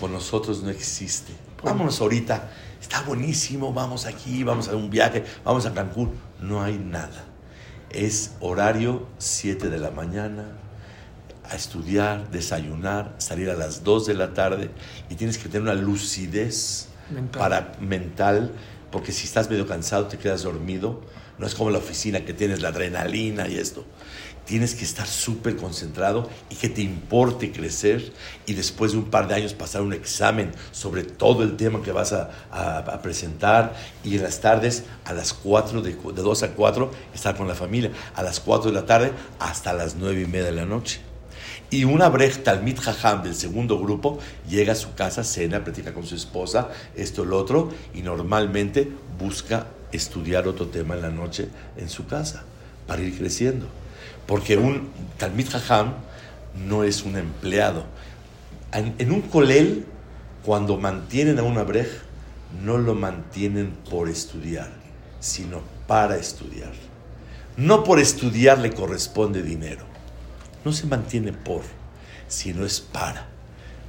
[0.00, 1.32] con nosotros no existe.
[1.62, 2.50] Vámonos ahorita,
[2.86, 6.12] está buenísimo, vamos aquí, vamos a un viaje, vamos a Cancún.
[6.40, 7.24] No hay nada.
[7.90, 10.44] Es horario 7 de la mañana,
[11.42, 14.70] a estudiar, desayunar, salir a las 2 de la tarde
[15.10, 17.40] y tienes que tener una lucidez Mental.
[17.40, 18.52] para mental,
[18.92, 21.02] porque si estás medio cansado te quedas dormido,
[21.38, 23.84] no es como la oficina que tienes la adrenalina y esto.
[24.46, 28.12] Tienes que estar súper concentrado y que te importe crecer
[28.46, 31.90] y después de un par de años pasar un examen sobre todo el tema que
[31.90, 32.30] vas a,
[33.02, 37.48] presentar y en las tardes a las 4, de, de 2 a 4 estar con
[37.48, 40.64] la familia, a las 4 de la tarde hasta las 9 y media de la
[40.64, 41.00] noche.
[41.68, 46.06] Y una brej Talmid Jajam del segundo grupo llega a su casa, cena, platica con
[46.06, 51.88] su esposa, esto, lo otro, y normalmente busca estudiar otro tema en la noche en
[51.88, 52.44] su casa
[52.86, 53.66] para ir creciendo.
[54.26, 55.94] Porque un Talmid Jajam
[56.66, 57.84] no es un empleado.
[58.72, 59.86] En, un colel,
[60.44, 61.88] cuando mantienen a una brej,
[62.62, 64.70] no lo mantienen por estudiar,
[65.20, 66.72] sino para estudiar.
[67.56, 69.96] No por estudiar le corresponde dinero
[70.66, 71.62] no se mantiene por,
[72.26, 73.28] sino es para.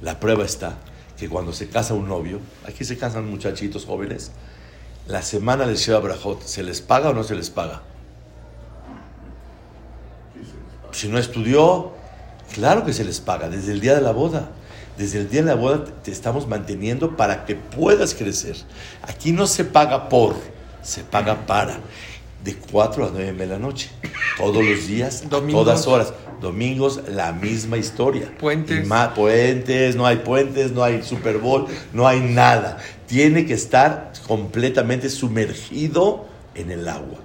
[0.00, 0.78] La prueba está
[1.18, 4.30] que cuando se casa un novio, aquí se casan muchachitos jóvenes,
[5.08, 7.82] la semana del Sheva Brajot, ¿se les paga o no se les paga?
[10.98, 11.92] Si no estudió,
[12.54, 14.48] claro que se les paga, desde el día de la boda.
[14.96, 18.56] Desde el día de la boda te- estamos manteniendo para que puedas crecer.
[19.02, 20.34] Aquí no se paga por,
[20.82, 21.78] se paga para.
[22.42, 23.90] De 4 a 9 de la noche.
[24.36, 25.64] Todos los días, Domingos.
[25.64, 26.12] todas horas.
[26.40, 28.32] Domingos, la misma historia.
[28.38, 28.84] Puentes.
[28.88, 32.78] Más puentes, no hay puentes, no hay Super Bowl, no hay nada.
[33.06, 37.18] Tiene que estar completamente sumergido en el agua.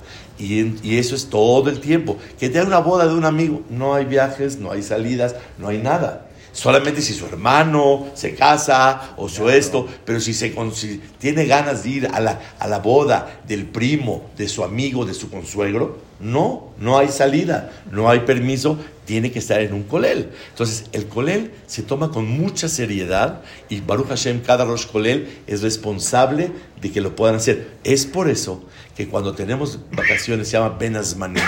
[0.43, 2.17] Y, en- y eso es todo el tiempo.
[2.39, 3.61] Que te una boda de un amigo.
[3.69, 6.27] No hay viajes, no hay salidas, no hay nada.
[6.51, 11.83] Solamente si su hermano se casa o su esto, pero si, se, si tiene ganas
[11.83, 15.97] de ir a la, a la boda del primo, de su amigo, de su consuegro,
[16.19, 20.29] no, no hay salida, no hay permiso, tiene que estar en un colel.
[20.49, 25.61] Entonces, el colel se toma con mucha seriedad y Baruch Hashem, cada Rosh Colel es
[25.61, 27.71] responsable de que lo puedan hacer.
[27.83, 28.63] Es por eso
[28.95, 31.43] que cuando tenemos vacaciones, se llama Benazmanim,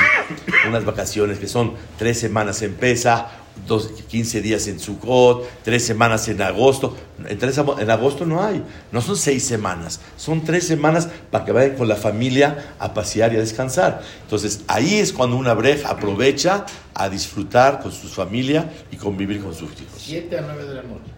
[0.68, 6.28] unas vacaciones que son tres semanas en Pesa, dos, 15 días en Sukkot, tres semanas
[6.28, 6.96] en agosto.
[7.28, 11.76] En, en agosto no hay, no son seis semanas, son tres semanas para que vayan
[11.76, 14.02] con la familia a pasear y a descansar.
[14.24, 19.54] Entonces ahí es cuando una breja aprovecha a disfrutar con su familia y convivir con
[19.54, 19.96] sus hijos.
[19.98, 21.12] Siete a nueve de la noche.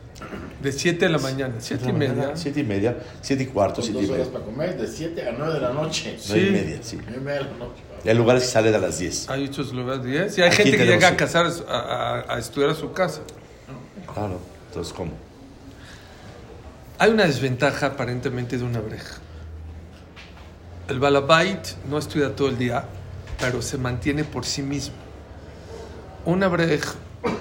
[0.62, 2.32] De 7 de la mañana, 7 y media.
[2.34, 4.26] 7 y media, 7 y cuarto, 7 y media.
[4.32, 6.18] para comer, de 7 a 9 de la noche.
[6.30, 6.52] Nueve y Sí.
[6.52, 6.98] media, sí.
[7.04, 7.82] Nueve y media de la noche.
[8.06, 9.30] Hay lugares que salen a las 10.
[9.30, 10.38] Hay muchos lugares de 10.
[10.38, 11.74] Y hay Aquí gente que llega a casar a,
[12.30, 13.22] a- a estudiar a su casa.
[14.14, 14.40] Claro.
[14.70, 15.12] Entonces, ¿cómo?
[17.00, 19.18] Hay una desventaja aparentemente de una breja.
[20.88, 22.86] El balabait no estudia todo el día,
[23.40, 24.96] pero se mantiene por sí mismo.
[26.26, 26.94] Una breja,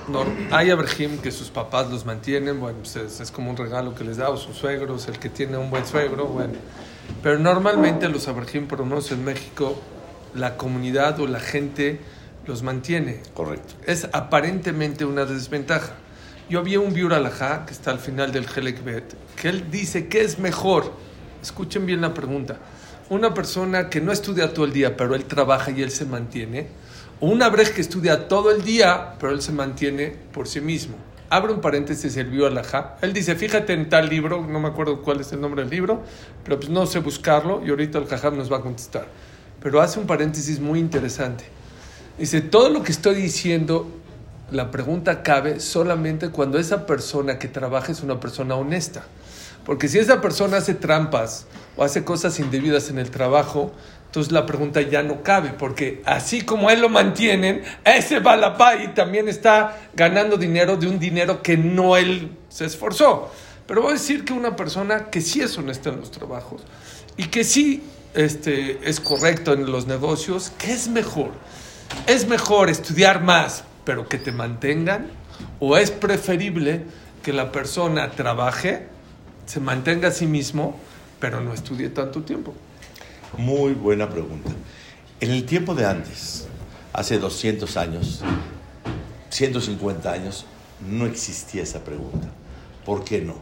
[0.08, 3.94] no, hay abrejim que sus papás los mantienen, bueno, pues es, es como un regalo
[3.94, 6.54] que les da, o sus suegros, el que tiene un buen suegro, bueno.
[7.22, 9.76] Pero normalmente los abrejim, por lo menos en México,
[10.36, 12.00] la comunidad o la gente
[12.46, 13.20] los mantiene.
[13.34, 13.74] Correcto.
[13.86, 15.94] Es aparentemente una desventaja.
[16.48, 20.06] Yo vi un biur alajá que está al final del Helek Bet, que él dice
[20.06, 20.92] que es mejor.
[21.42, 22.58] Escuchen bien la pregunta.
[23.08, 26.68] Una persona que no estudia todo el día, pero él trabaja y él se mantiene,
[27.20, 30.96] o una brej que estudia todo el día, pero él se mantiene por sí mismo.
[31.30, 32.96] Abre un paréntesis el biur alajá.
[33.02, 36.02] Él dice, fíjate en tal libro, no me acuerdo cuál es el nombre del libro,
[36.44, 39.08] pero pues no sé buscarlo y ahorita el jajam nos va a contestar.
[39.62, 41.44] Pero hace un paréntesis muy interesante.
[42.18, 43.90] Dice, todo lo que estoy diciendo,
[44.50, 49.04] la pregunta cabe solamente cuando esa persona que trabaja es una persona honesta.
[49.64, 53.72] Porque si esa persona hace trampas o hace cosas indebidas en el trabajo,
[54.06, 59.28] entonces la pregunta ya no cabe, porque así como él lo mantienen, ese balapay también
[59.28, 63.30] está ganando dinero de un dinero que no él se esforzó.
[63.66, 66.62] Pero voy a decir que una persona que sí es honesta en los trabajos
[67.16, 67.82] y que sí
[68.16, 71.32] este, es correcto en los negocios, ¿qué es mejor?
[72.06, 75.08] ¿Es mejor estudiar más, pero que te mantengan?
[75.60, 76.82] ¿O es preferible
[77.22, 78.88] que la persona trabaje,
[79.44, 80.76] se mantenga a sí mismo,
[81.20, 82.54] pero no estudie tanto tiempo?
[83.36, 84.50] Muy buena pregunta.
[85.20, 86.46] En el tiempo de antes,
[86.92, 88.22] hace 200 años,
[89.28, 90.46] 150 años,
[90.88, 92.28] no existía esa pregunta.
[92.84, 93.34] ¿Por qué no?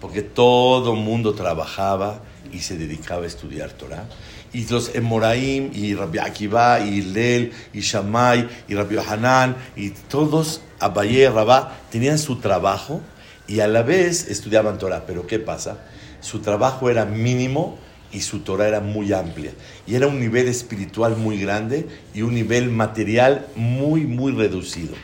[0.00, 2.20] Porque todo mundo trabajaba
[2.52, 4.08] y se dedicaba a estudiar Torah.
[4.52, 10.62] Y los Emoraim, y Rabbi Akiva, y Lel, y Shammai, y Rabbi Hanan, y todos,
[10.80, 13.00] Abaye, Rabá, tenían su trabajo
[13.48, 15.04] y a la vez estudiaban Torah.
[15.06, 15.78] Pero ¿qué pasa?
[16.20, 17.78] Su trabajo era mínimo
[18.12, 19.52] y su Torah era muy amplia.
[19.86, 24.94] Y era un nivel espiritual muy grande y un nivel material muy, muy reducido.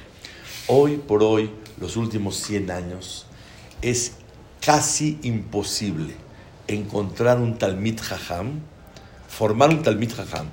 [0.66, 3.26] Hoy por hoy, los últimos 100 años,
[3.82, 4.12] es
[4.60, 6.23] casi imposible
[6.68, 8.60] encontrar un Talmid Jajam,
[9.28, 10.48] formar un Talmid Jajam,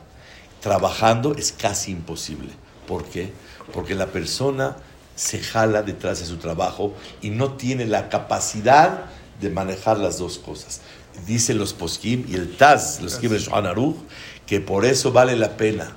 [0.61, 2.49] trabajando es casi imposible.
[2.87, 3.31] ¿Por qué?
[3.73, 4.77] Porque la persona
[5.15, 9.05] se jala detrás de su trabajo y no tiene la capacidad
[9.39, 10.81] de manejar las dos cosas.
[11.25, 13.19] Dicen los poskim y el Taz, los
[13.51, 13.97] Aruch,
[14.45, 15.95] que por eso vale la pena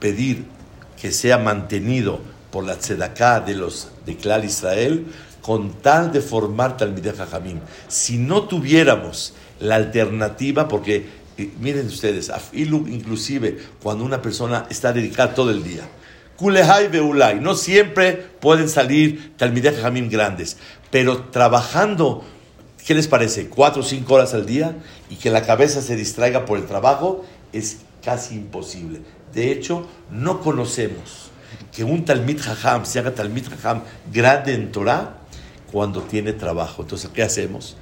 [0.00, 0.44] pedir
[1.00, 2.20] que sea mantenido
[2.50, 5.06] por la tzedaká de los de Clar Israel
[5.44, 7.60] con tal de formar Talmidei Jajamim.
[7.86, 11.04] Si no tuviéramos la alternativa, porque
[11.36, 15.82] eh, miren ustedes, afilu inclusive cuando una persona está dedicada todo el día,
[16.36, 20.56] Kulehai Beulai, no siempre pueden salir Talmidei Jajamim grandes,
[20.90, 22.24] pero trabajando,
[22.86, 23.50] ¿qué les parece?
[23.50, 24.74] Cuatro o cinco horas al día
[25.10, 29.02] y que la cabeza se distraiga por el trabajo es casi imposible.
[29.34, 31.30] De hecho, no conocemos
[31.70, 35.18] que un Talmid Jajam se haga Talmid Jajam grande en Torah
[35.70, 36.82] cuando tiene trabajo.
[36.82, 37.76] Entonces, ¿qué hacemos?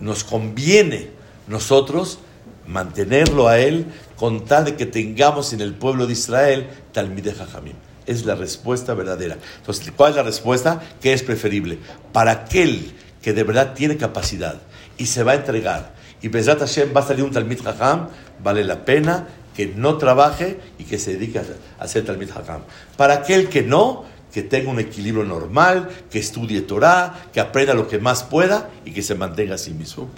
[0.00, 1.10] Nos conviene
[1.46, 2.18] nosotros
[2.66, 7.74] mantenerlo a él con tal de que tengamos en el pueblo de Israel Talmid Jajamim.
[8.06, 9.38] Es la respuesta verdadera.
[9.58, 10.82] Entonces, ¿cuál es la respuesta?
[11.00, 11.78] ¿Qué es preferible?
[12.12, 14.60] Para aquel que de verdad tiene capacidad
[14.98, 18.08] y se va a entregar y Bezrat Hashem va a salir un Talmid Jajam,
[18.42, 21.42] vale la pena que no trabaje y que se dedique a
[21.78, 22.62] a hacer Talmid Jajam.
[22.96, 27.86] Para aquel que no, que tenga un equilibrio normal, que estudie Torah, que aprenda lo
[27.86, 30.08] que más pueda y que se mantenga a sí mismo.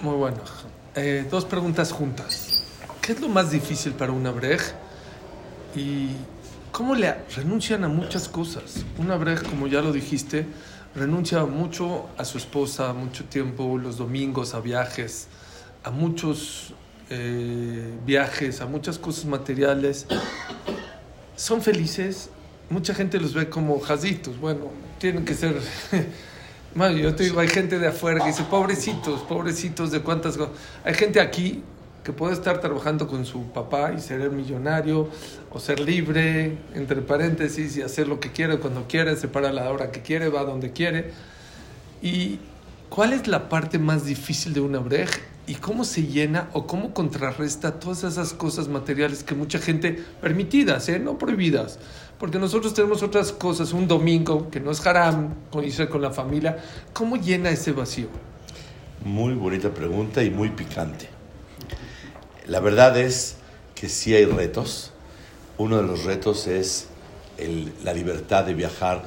[0.00, 0.38] Muy bueno.
[0.94, 2.62] Eh, dos preguntas juntas.
[3.02, 4.60] ¿Qué es lo más difícil para una brej?
[5.74, 6.08] ¿Y
[6.76, 8.84] ¿Cómo le renuncian a muchas cosas?
[8.98, 10.44] Una breja, como ya lo dijiste,
[10.94, 15.28] renuncia mucho a su esposa, mucho tiempo, los domingos, a viajes,
[15.84, 16.74] a muchos
[17.08, 20.06] eh, viajes, a muchas cosas materiales.
[21.34, 22.28] Son felices,
[22.70, 25.54] mucha gente los ve como jazitos, bueno, tienen que ser...
[26.74, 30.52] Bueno, yo te digo, hay gente de afuera que dice, pobrecitos, pobrecitos de cuántas cosas.
[30.84, 31.62] Hay gente aquí
[32.04, 35.08] que puede estar trabajando con su papá y ser millonario
[35.50, 39.70] o ser libre, entre paréntesis, y hacer lo que quiere cuando quiere, se para la
[39.72, 41.12] hora que quiere, va donde quiere.
[42.02, 42.38] ¿Y
[42.90, 45.08] cuál es la parte más difícil de una brej?
[45.48, 50.88] ¿Y cómo se llena o cómo contrarresta todas esas cosas materiales que mucha gente, permitidas,
[50.88, 51.00] ¿eh?
[51.00, 51.80] no prohibidas,
[52.18, 56.10] porque nosotros tenemos otras cosas, un domingo que no es haram, con irse con la
[56.10, 56.58] familia,
[56.92, 58.08] ¿cómo llena ese vacío?
[59.04, 61.08] Muy bonita pregunta y muy picante.
[62.46, 63.36] La verdad es
[63.74, 64.92] que sí hay retos.
[65.58, 66.88] Uno de los retos es
[67.38, 69.02] el- la libertad de viajar.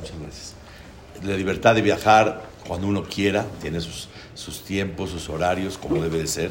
[0.00, 0.54] Muchas gracias.
[1.22, 6.18] La libertad de viajar cuando uno quiera, tiene sus, sus tiempos, sus horarios, como debe
[6.18, 6.50] de ser.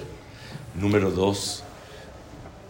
[0.76, 1.64] Número dos,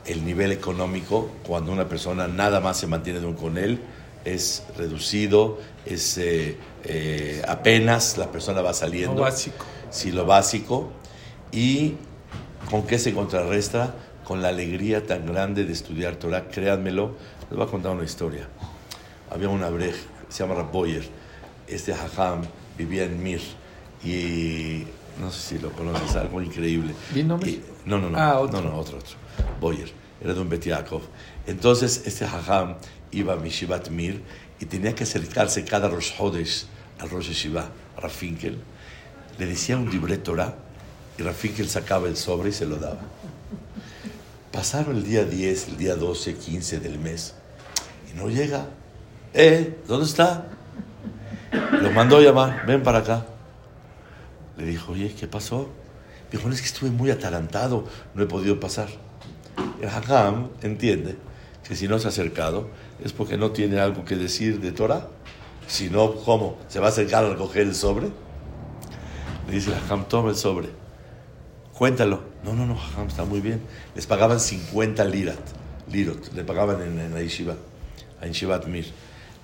[0.06, 3.80] el nivel económico, cuando una persona nada más se mantiene con él,
[4.26, 9.16] es reducido, es eh, eh, apenas la persona va saliendo.
[9.16, 9.66] Lo básico.
[9.90, 10.90] Sí, lo básico.
[11.52, 11.96] ¿Y
[12.70, 13.96] con qué se contrarresta?
[14.24, 16.48] Con la alegría tan grande de estudiar Torah.
[16.50, 17.16] Créanmelo,
[17.50, 18.48] les voy a contar una historia.
[19.32, 19.96] Había una brej,
[20.28, 21.08] se llama Rab Boyer.
[21.68, 22.42] Este hajam
[22.78, 23.42] vivía en Mir.
[24.04, 24.84] Y
[25.20, 26.94] no sé si lo conoces, algo increíble.
[27.48, 28.18] Y- No, no, no.
[28.18, 28.62] Ah, otro.
[28.62, 29.15] No, no, otro, otro.
[29.60, 29.92] Boyer.
[30.22, 31.02] Era de un Bet Yaakov.
[31.48, 32.76] Entonces, este hajam
[33.12, 34.22] iba a Mishivat Mir
[34.60, 36.65] y tenía que acercarse cada Rosh Hodesh
[37.00, 38.58] al Rosh Yeshiva, a Rafinkel.
[39.38, 40.56] Le decía un libre Torah
[41.18, 43.00] y Rafinkel sacaba el sobre y se lo daba.
[44.52, 47.36] Pasaron el día 10, el día 12, 15 del mes
[48.12, 48.68] y no llega.
[49.34, 49.78] ¿Eh?
[49.88, 50.48] ¿Dónde está?
[51.52, 53.26] Lo mandó a llamar, ven para acá.
[54.58, 55.70] Le dijo, oye, ¿qué pasó?
[56.32, 58.89] Dijo, no es que estuve muy atarantado, no he podido pasar.
[59.82, 61.15] El Hakam entiende
[61.68, 62.70] que si no se ha acercado
[63.04, 65.08] es porque no tiene algo que decir de Torah.
[65.68, 66.58] Si no, ¿cómo?
[66.68, 68.08] ¿Se va a acercar a recoger el sobre?
[69.48, 70.70] Le dice el Hakam, toma el sobre.
[71.74, 72.22] Cuéntalo.
[72.44, 73.62] No, no, no, Hakam, está muy bien.
[73.96, 75.39] Les pagaban 50 lirat,
[75.92, 77.20] lirot, le pagaban en, en la
[78.68, 78.86] Mir.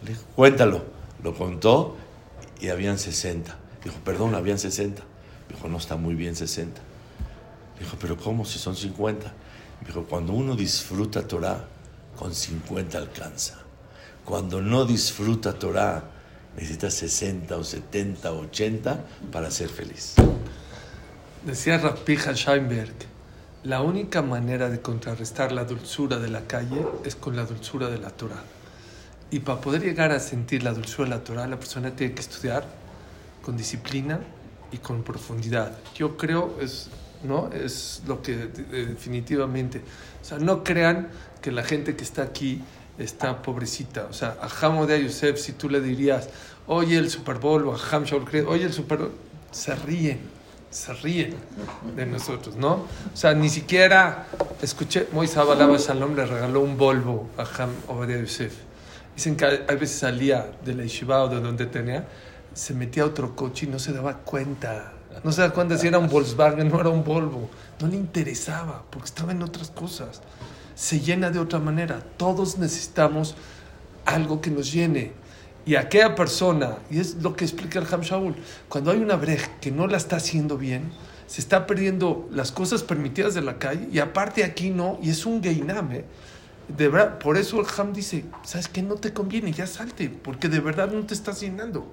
[0.04, 0.96] Le dijo, cuéntalo.
[1.24, 1.96] Lo contó
[2.60, 3.58] y habían 60.
[3.84, 5.02] Dijo, perdón, habían 60.
[5.50, 6.82] Dijo, no está muy bien 60.
[7.80, 9.32] Dijo, pero ¿cómo si son 50?
[9.86, 11.66] Dijo, cuando uno disfruta Torah,
[12.18, 13.56] con 50 alcanza.
[14.24, 16.04] Cuando no disfruta Torah,
[16.56, 20.16] necesita 60 o 70 o 80 para ser feliz.
[21.46, 22.96] Decía Rapija Scheinberg,
[23.64, 28.00] la única manera de contrarrestar la dulzura de la calle es con la dulzura de
[28.00, 28.44] la Torah.
[29.30, 32.22] Y para poder llegar a sentir la dulzura de la Torah, la persona tiene que
[32.22, 32.66] estudiar
[33.44, 34.20] con disciplina
[34.76, 35.78] y con profundidad.
[35.96, 36.90] Yo creo es
[37.24, 39.82] no es lo que definitivamente,
[40.22, 41.08] o sea, no crean
[41.42, 42.62] que la gente que está aquí
[42.98, 44.08] está pobrecita.
[44.10, 46.30] O sea, a Hamodea Yosef, si tú le dirías,
[46.68, 48.06] oye el Super Bowl, o a Ham
[48.48, 49.12] oye el Super Bowl,
[49.52, 50.20] se ríen,
[50.70, 51.36] se ríen
[51.96, 52.74] de nosotros, ¿no?
[53.14, 54.28] O sea, ni siquiera
[54.62, 58.54] escuché, Moisés Abalaba Shalom le regaló un Volvo a Ham Obadiah Yosef.
[59.16, 62.06] Dicen que a veces salía de la yeshiva o de donde tenía,
[62.56, 64.94] se metía a otro coche y no se daba cuenta.
[65.24, 67.50] No se daba cuenta si era un Volkswagen, no era un Volvo.
[67.80, 70.22] No le interesaba porque estaba en otras cosas.
[70.74, 72.02] Se llena de otra manera.
[72.18, 73.36] Todos necesitamos
[74.06, 75.12] algo que nos llene.
[75.66, 78.36] Y aquella persona, y es lo que explica el Ham Shaul,
[78.70, 80.92] cuando hay una brej que no la está haciendo bien,
[81.28, 85.26] se está perdiendo las cosas permitidas de la calle y aparte aquí no, y es
[85.26, 86.06] un geinam, ¿eh?
[86.68, 88.82] De verdad, por eso el Ham dice, ¿sabes qué?
[88.82, 91.92] No te conviene, ya salte, porque de verdad no te estás llenando.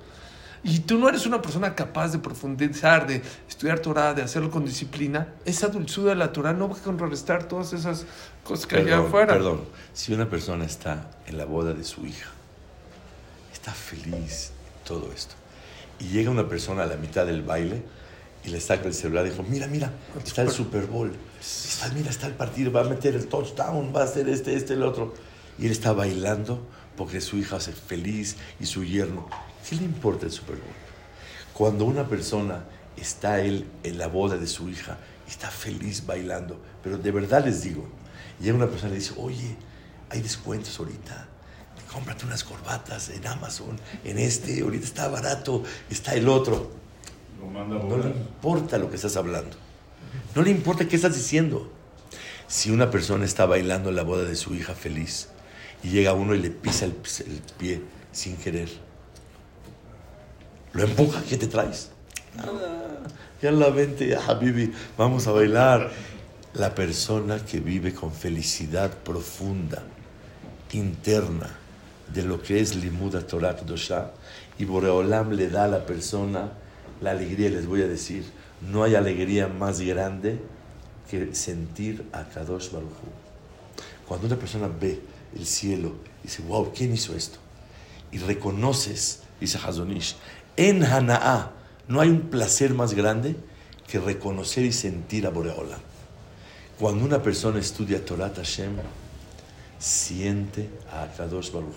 [0.64, 4.64] Y tú no eres una persona capaz de profundizar, de estudiar Torah, de hacerlo con
[4.64, 5.34] disciplina.
[5.44, 8.06] Esa dulzura de la Torah no va a contrarrestar todas esas
[8.44, 9.32] cosas que hay Perdón, afuera.
[9.32, 9.60] perdón.
[9.92, 12.30] Si una persona está en la boda de su hija,
[13.52, 14.52] está feliz,
[14.84, 15.34] todo esto,
[15.98, 17.82] y llega una persona a la mitad del baile
[18.44, 19.92] y le saca el celular y dijo, mira, mira,
[20.24, 24.02] está el Super Bowl, está, mira, está el partido, va a meter el touchdown, va
[24.02, 25.14] a hacer este, este, el otro.
[25.58, 26.64] Y él está bailando
[26.96, 29.28] porque su hija hace feliz y su yerno.
[29.68, 30.74] ¿Qué le importa el Super Bowl?
[31.52, 32.64] Cuando una persona
[32.96, 34.98] está él en la boda de su hija
[35.28, 37.86] está feliz bailando, pero de verdad les digo,
[38.40, 39.56] llega una persona y le dice, oye,
[40.10, 41.26] hay descuentos ahorita,
[41.92, 46.70] cómprate unas corbatas en Amazon, en este, ahorita está barato, está el otro.
[47.40, 49.56] Lo manda a No le importa lo que estás hablando,
[50.34, 51.70] no le importa qué estás diciendo.
[52.46, 55.28] Si una persona está bailando en la boda de su hija feliz
[55.82, 56.94] y llega uno y le pisa el,
[57.26, 57.80] el pie
[58.12, 58.68] sin querer.
[60.72, 61.90] Lo empuja, ¿qué te traes?
[62.36, 63.02] Nada.
[63.42, 65.90] Ya la vente, ya Habibi, vamos a bailar.
[66.54, 69.82] La persona que vive con felicidad profunda,
[70.72, 71.50] interna,
[72.12, 74.12] de lo que es Limuda Torah Dosha,
[74.58, 76.52] y Boreolam le da a la persona
[77.00, 78.24] la alegría, les voy a decir,
[78.60, 80.38] no hay alegría más grande
[81.10, 84.06] que sentir a Kadosh Baruj Hu.
[84.06, 85.00] Cuando una persona ve
[85.34, 87.38] el cielo dice, wow, ¿quién hizo esto?
[88.12, 90.16] Y reconoces, dice Hazonish,
[90.56, 91.52] en Hana'a
[91.88, 93.36] no hay un placer más grande
[93.86, 95.80] que reconocer y sentir a Boreolam.
[96.78, 98.76] Cuando una persona estudia Torah Hashem,
[99.78, 101.74] siente a Kadosh Baruj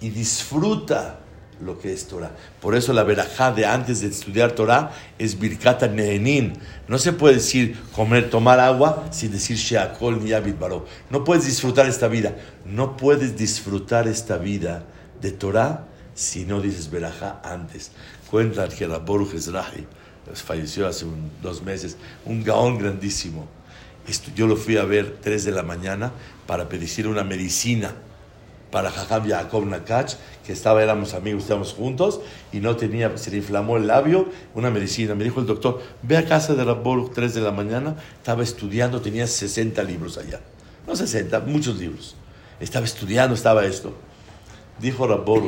[0.00, 1.20] y disfruta
[1.60, 2.32] lo que es Torah.
[2.60, 6.54] Por eso la verajá de antes de estudiar Torah es Birkata Nehenin.
[6.88, 10.84] No se puede decir comer, tomar agua sin decir Sheakol ni Baro.
[11.10, 12.34] No puedes disfrutar esta vida.
[12.64, 14.84] No puedes disfrutar esta vida
[15.20, 17.90] de Torah si no dices verajá antes.
[18.30, 19.86] Cuentan que Rabor Ezrahi
[20.34, 21.06] falleció hace
[21.42, 23.46] dos meses, un gaón grandísimo.
[24.34, 26.12] Yo lo fui a ver tres de la mañana
[26.46, 27.94] para pedir una medicina
[28.74, 32.20] para Jajam Yaakov Nakach, que estaba, éramos amigos, estábamos juntos,
[32.52, 35.14] y no tenía, se le inflamó el labio, una medicina.
[35.14, 39.00] Me dijo el doctor, ve a casa de Rabor 3 de la mañana, estaba estudiando,
[39.00, 40.40] tenía 60 libros allá.
[40.88, 42.16] No 60, muchos libros.
[42.58, 43.94] Estaba estudiando, estaba esto.
[44.80, 45.44] Dijo Rabor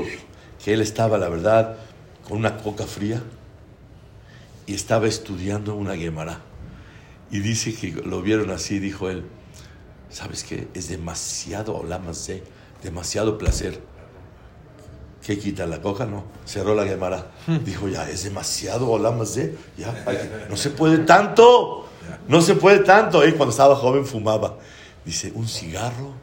[0.66, 1.76] que él estaba, la verdad,
[2.26, 3.22] con una coca fría
[4.66, 6.40] y estaba estudiando una Gemara.
[7.30, 9.26] Y dice que lo vieron así, dijo él,
[10.10, 10.66] ¿sabes qué?
[10.74, 11.76] Es demasiado
[12.26, 12.42] de
[12.82, 13.80] demasiado placer.
[15.24, 16.04] ¿Qué quita la coca?
[16.04, 17.30] No, cerró la Gemara.
[17.64, 18.86] Dijo, ya, es demasiado
[19.36, 20.04] de ya,
[20.50, 21.88] no se puede tanto,
[22.26, 23.24] no se puede tanto.
[23.24, 24.58] Y cuando estaba joven fumaba.
[25.04, 26.14] Dice, un cigarro,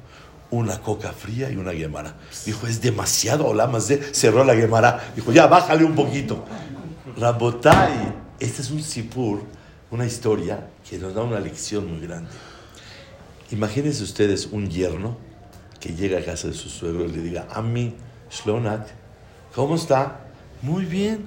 [0.53, 2.15] una coca fría y una Gemara.
[2.45, 3.51] Dijo, es demasiado
[3.87, 5.11] de cerró la Gemara.
[5.15, 6.45] Dijo, ya, bájale un poquito.
[7.17, 9.41] Rabotai, este es un sipur,
[9.89, 12.29] una historia que nos da una lección muy grande.
[13.49, 15.17] Imagínense ustedes un yerno
[15.79, 17.95] que llega a casa de su suegro y le diga, Ami
[18.29, 18.87] Shlonak,
[19.55, 20.19] ¿cómo está?
[20.61, 21.25] Muy bien.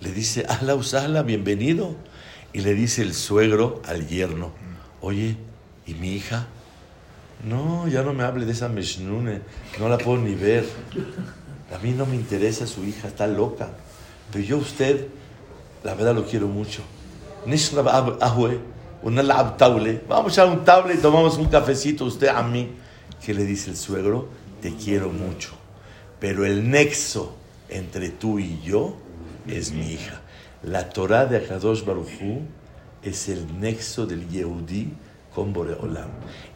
[0.00, 1.96] Le dice, Ala Usala, bienvenido.
[2.52, 4.52] Y le dice el suegro al yerno,
[5.00, 5.36] oye,
[5.84, 6.46] ¿y mi hija?
[7.44, 9.40] No, ya no me hable de esa Meshnune,
[9.80, 10.64] no la puedo ni ver.
[11.74, 13.70] A mí no me interesa su hija, está loca.
[14.30, 15.08] Pero yo usted,
[15.82, 16.82] la verdad lo quiero mucho.
[20.08, 22.70] Vamos a un table y tomamos un cafecito usted a mí.
[23.24, 24.28] ¿Qué le dice el suegro?
[24.60, 25.50] Te quiero mucho.
[26.20, 27.34] Pero el nexo
[27.68, 28.96] entre tú y yo
[29.48, 30.20] es mi hija.
[30.62, 32.42] La Torah de Akadosh Baruchu
[33.02, 34.92] es el nexo del Yehudi
[35.34, 36.10] con Boreolam.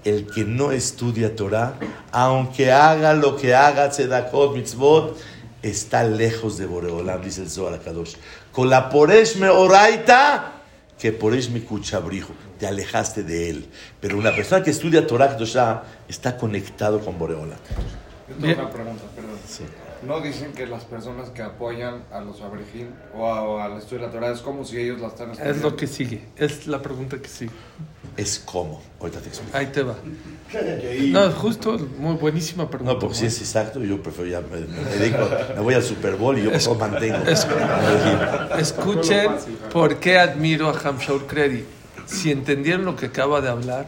[0.05, 1.79] El que no estudia Torah,
[2.13, 5.17] aunque haga lo que haga, Tzedakot, Mitzvot,
[5.63, 8.15] está lejos de Boreolam, dice el Zohar Akadosh.
[8.53, 10.53] Con la Poresh me oraita,
[10.99, 13.69] que Poresh me cuchabrijo te alejaste de él.
[14.01, 17.57] Pero una persona que estudia Torah Kedoshá está conectado con Boreola.
[18.29, 19.39] Yo tengo una pregunta, perdón.
[20.03, 24.13] ¿No dicen que las personas que apoyan a los abrejim o, al estudio de la
[24.13, 25.57] Torah es como si ellos la están estudiando?
[25.57, 27.53] Es lo que sigue, es la pregunta que sigue.
[28.17, 29.57] Es como, ahorita te explico.
[29.57, 29.95] Ahí te va.
[31.11, 32.95] No, justo, muy buenísima pregunta.
[32.95, 34.61] No, porque si es exacto, yo prefiero ya, me,
[35.55, 37.19] me, voy al Super Bowl y yo es, mantengo.
[38.59, 39.33] escuchen
[39.73, 41.65] por qué admiro a Hamshaur Kredi
[42.07, 43.87] si entendieron lo que acaba de hablar,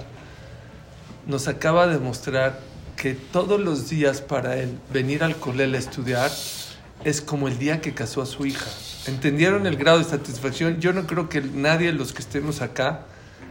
[1.27, 2.59] nos acaba de mostrar
[2.99, 6.31] que todos los días para él venir al colel a estudiar
[7.05, 8.69] es como el día que casó a su hija.
[9.07, 10.81] ¿Entendieron el grado de satisfacción?
[10.81, 13.03] Yo no creo que nadie de los que estemos acá,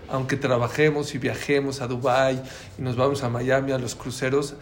[0.09, 2.41] aunque trabajemos y viajemos a Dubai
[2.77, 4.55] y nos vamos a Miami a los cruceros,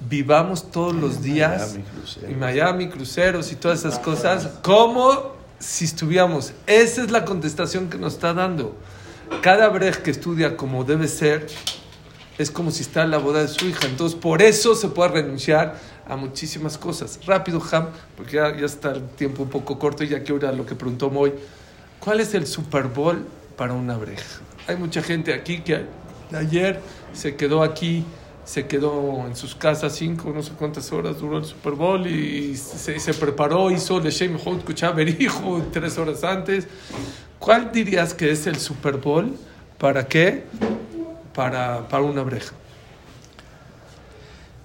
[0.00, 1.76] vivamos todos los días
[2.22, 6.52] en Miami, cruceros y todas esas cosas como si estuviéramos.
[6.66, 8.76] Esa es la contestación que nos está dando
[9.40, 11.46] cada brej que estudia como debe ser,
[12.38, 13.86] es como si está en la boda de su hija.
[13.86, 15.78] Entonces, por eso se puede renunciar
[16.08, 17.18] a muchísimas cosas.
[17.26, 20.66] Rápido, Ham, porque ya, está el tiempo un poco corto y ya quiero ir lo
[20.66, 21.32] que preguntó Moy.
[22.00, 23.24] ¿Cuál es el Super Bowl
[23.56, 24.18] para una brej?
[24.66, 25.84] Hay mucha gente aquí que
[26.34, 26.80] ayer
[27.12, 28.04] se quedó aquí,
[28.44, 32.56] se quedó en sus casas cinco, no sé cuántas horas duró el Super Bowl y
[32.56, 34.64] se, se preparó, hizo el Shem Hot
[34.94, 36.66] Berijo tres horas antes.
[37.38, 39.36] ¿Cuál dirías que es el Super Bowl?
[39.78, 40.44] ¿Para qué?
[41.34, 42.52] Para, para una breja.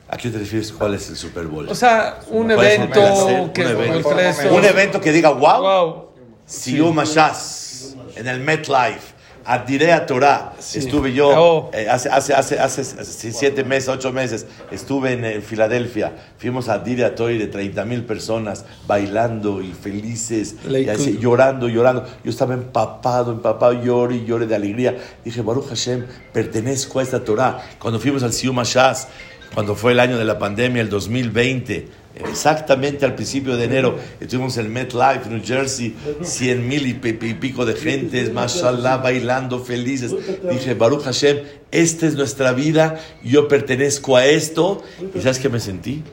[0.09, 0.71] ¿A qué te refieres?
[0.71, 1.67] ¿Cuál es el Super Bowl?
[1.67, 5.01] O sea, un evento, que, un, evento.
[5.01, 6.93] que diga, wow, wow.
[6.93, 9.16] Mashas en el MetLife
[9.49, 10.53] Adirea Torah.
[10.59, 10.79] Sí.
[10.79, 11.71] Estuve yo Oh.
[11.73, 14.45] eh, hace, hace, hace, hace, siete meses, ocho meses.
[14.71, 16.13] Estuve en, eh, Filadelfia.
[16.37, 22.05] Fuimos a Adirea Torah de 30 mil personas bailando y felices, y así, llorando, llorando.
[22.25, 24.97] Yo estaba empapado, empapado, lloré y lloré de alegría.
[25.23, 27.59] Dije, Baruch Hashem, pertenezco a esta Torah.
[27.79, 29.07] Cuando fuimos al Siyum Hashaz,
[29.53, 31.87] cuando fue el año de la pandemia, el 2020,
[32.29, 37.33] exactamente al principio de enero, estuvimos en MetLife, New Jersey, 100 mil y, pi- y
[37.35, 40.13] pico de gentes, mashallah, bailando felices.
[40.49, 41.37] Dije, Baruch Hashem,
[41.71, 44.83] esta es nuestra vida, yo pertenezco a esto.
[45.15, 46.03] ¿Y sabes qué me sentí?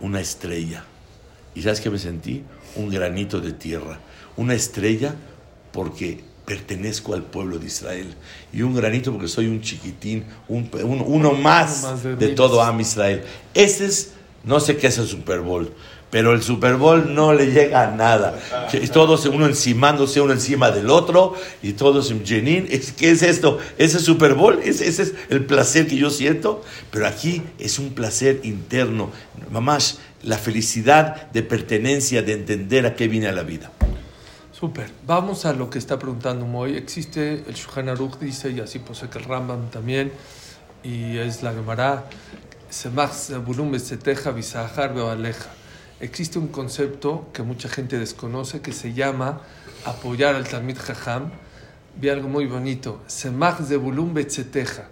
[0.00, 0.84] Una estrella.
[1.54, 2.44] ¿Y sabes qué me sentí?
[2.76, 3.98] Un granito de tierra.
[4.36, 5.14] Una estrella
[5.72, 8.14] porque pertenezco al pueblo de Israel.
[8.52, 11.82] Y un granito porque soy un chiquitín, un, un- uno más,
[12.18, 13.22] de todo Am Israel.
[13.54, 14.12] Ese es,
[14.44, 15.72] no sé qué es el Super Bowl,
[16.10, 18.38] pero el Super Bowl no le llega a nada.
[18.92, 22.66] Todos uno encimándose uno encima del otro y todos en Jenin.
[22.70, 23.58] Es- ¿Qué es esto?
[23.76, 24.58] ¿Ese Super Bowl?
[24.64, 26.62] ¿Ese, ese es el placer que yo siento?
[26.90, 29.10] Pero aquí es un placer interno.
[29.50, 33.70] Mamás, la felicidad de pertenencia, de entender a qué viene a la vida.
[34.52, 34.90] Súper.
[35.06, 36.76] Vamos a lo que está preguntando Moy.
[36.76, 40.10] Existe el Shulchan Aruch, dice, y así posee que el Rambam también,
[40.82, 42.06] y es la Gemara,
[46.00, 49.40] Existe un concepto que mucha gente desconoce que se llama
[49.84, 51.30] apoyar al Talmid Jajam.
[51.96, 53.00] Vi algo muy bonito.
[53.06, 54.84] Semach Beseteja.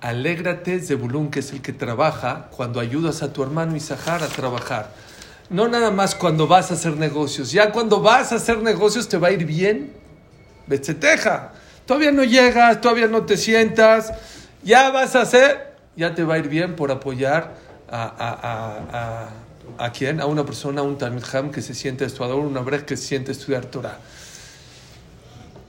[0.00, 4.92] Alégrate, Zebulun, que es el que trabaja, cuando ayudas a tu hermano Isahar a trabajar.
[5.48, 7.52] No nada más cuando vas a hacer negocios.
[7.52, 9.92] Ya cuando vas a hacer negocios te va a ir bien.
[10.66, 11.52] Betzeteja.
[11.86, 14.12] Todavía no llegas, todavía no te sientas.
[14.62, 17.54] Ya vas a hacer, ya te va a ir bien por apoyar
[17.90, 19.28] a, a, a,
[19.78, 20.20] a, a quién?
[20.20, 23.32] A una persona, un Talmud Ham que se siente estudiador, una brej que se siente
[23.32, 23.98] estudiar Torah.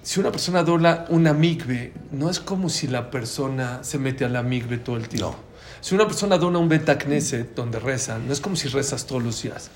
[0.04, 4.30] Si una persona dobla una migbe, no es como si la persona se mete a
[4.30, 5.32] la migbe todo el tiempo.
[5.32, 5.48] No.
[5.82, 9.42] Si una persona dona un Betacneset donde reza, no es como si rezas todos los
[9.44, 9.70] días.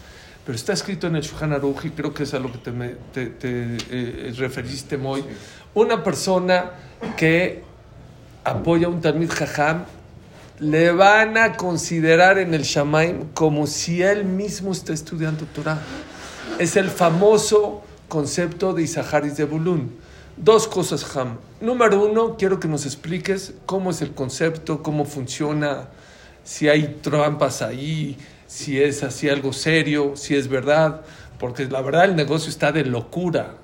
[0.45, 2.71] Pero está escrito en el Shulchan Aruch y creo que es a lo que te,
[3.13, 5.23] te- te, eh, referiste, Moy.
[5.75, 6.71] Una persona
[7.17, 7.61] que
[8.43, 9.83] apoya a un Talmid Jajam,
[10.61, 15.81] le van a considerar en el Shamaim como si él mismo está estudiando Torah.
[16.59, 19.91] Es el famoso concepto de Isahar y Zebulun.
[20.37, 21.39] Dos cosas, Ham.
[21.61, 25.87] Número uno, quiero que nos expliques cómo es el concepto, cómo funciona,
[26.43, 31.01] si hay trampas ahí, si es así algo serio, si es verdad,
[31.39, 33.55] porque la verdad el negocio está de locura.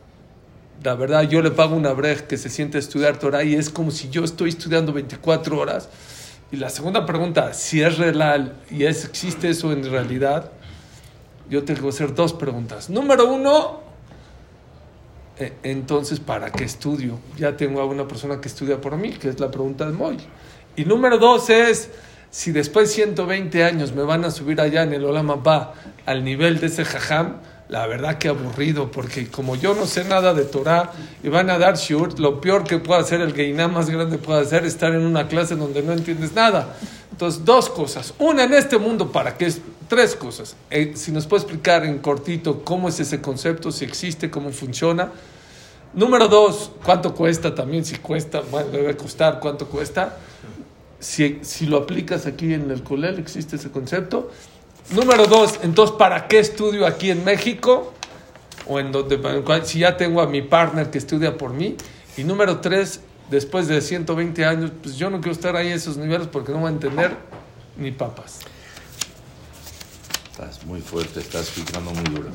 [0.83, 3.69] La verdad, yo le pago una brej que se siente a estudiar Torah y es
[3.69, 5.89] como si yo estoy estudiando 24 horas.
[6.51, 10.51] Y la segunda pregunta, si es real y es, existe eso en realidad,
[11.49, 12.89] yo tengo que hacer dos preguntas.
[12.89, 13.81] Número uno,
[15.39, 17.19] eh, entonces, ¿para qué estudio?
[17.37, 20.17] Ya tengo a una persona que estudia por mí, que es la pregunta de Moy.
[20.77, 21.89] Y número dos es,
[22.29, 25.73] si después de 120 años me van a subir allá en el Olam Abba
[26.05, 27.37] al nivel de ese jajam,
[27.69, 30.91] la verdad que aburrido, porque como yo no sé nada de Torah
[31.23, 34.41] y van a dar shiur, lo peor que puede hacer el geiná más grande puede
[34.41, 36.77] hacer es estar en una clase donde no entiendes nada.
[37.11, 38.13] Entonces, dos cosas.
[38.19, 39.47] Una, en este mundo, ¿para qué?
[39.47, 40.57] es- Tres cosas.
[40.69, 45.11] Eh, si nos puede explicar en cortito cómo es ese concepto, si existe, cómo funciona.
[45.93, 47.85] Número dos, ¿cuánto cuesta también?
[47.85, 50.17] Si cuesta, bueno, debe costar, ¿cuánto cuesta?
[50.99, 54.29] Si, si lo aplicas aquí en el Colel, existe ese concepto.
[54.91, 57.93] Número dos, entonces, ¿para qué estudio aquí en México?
[58.67, 61.75] O en donde, en si ya tengo a mi partner que estudia por mí.
[62.15, 65.97] Y número tres, después de 120 años, pues yo no quiero estar ahí a esos
[65.97, 67.17] niveles porque no voy a entender
[67.77, 68.39] ni papas.
[70.31, 72.29] Estás muy fuerte, estás explicando muy duro.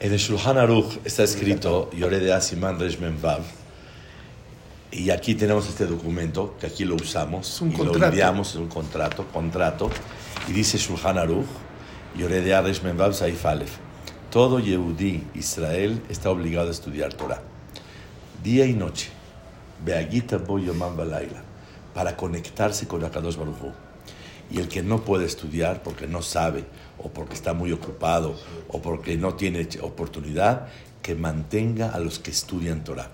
[0.00, 3.42] En el Shulchan Aruch está escrito Yore de Asiman Resh Mem Vav.
[4.92, 7.48] Y aquí tenemos este documento, que aquí lo usamos.
[7.48, 7.98] Es un y contrato.
[7.98, 9.90] lo enviamos, es un contrato, contrato.
[10.46, 11.46] Y dice Shulchan Aruch,
[12.16, 13.76] Yore de Resh Mem Vav Saif Aleph.
[14.30, 17.40] Todo Yehudí, Israel, está obligado a estudiar Torah.
[18.42, 19.08] Día y noche.
[19.84, 21.42] Beagita Bo Yomam Balaila.
[21.94, 23.72] Para conectarse con Akadosh Baruch Hu.
[24.50, 26.64] Y el que no puede estudiar porque no sabe,
[26.98, 28.34] o porque está muy ocupado,
[28.68, 30.68] o porque no tiene oportunidad,
[31.02, 33.10] que mantenga a los que estudian Torah.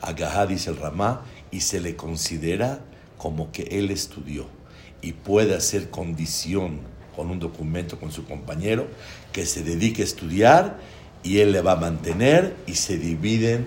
[0.00, 2.80] Agahá dice el Ramá, y se le considera
[3.16, 4.57] como que él estudió.
[5.02, 6.80] Y puede hacer condición
[7.14, 8.86] con un documento con su compañero
[9.32, 10.78] que se dedique a estudiar
[11.22, 13.66] y él le va a mantener y se dividen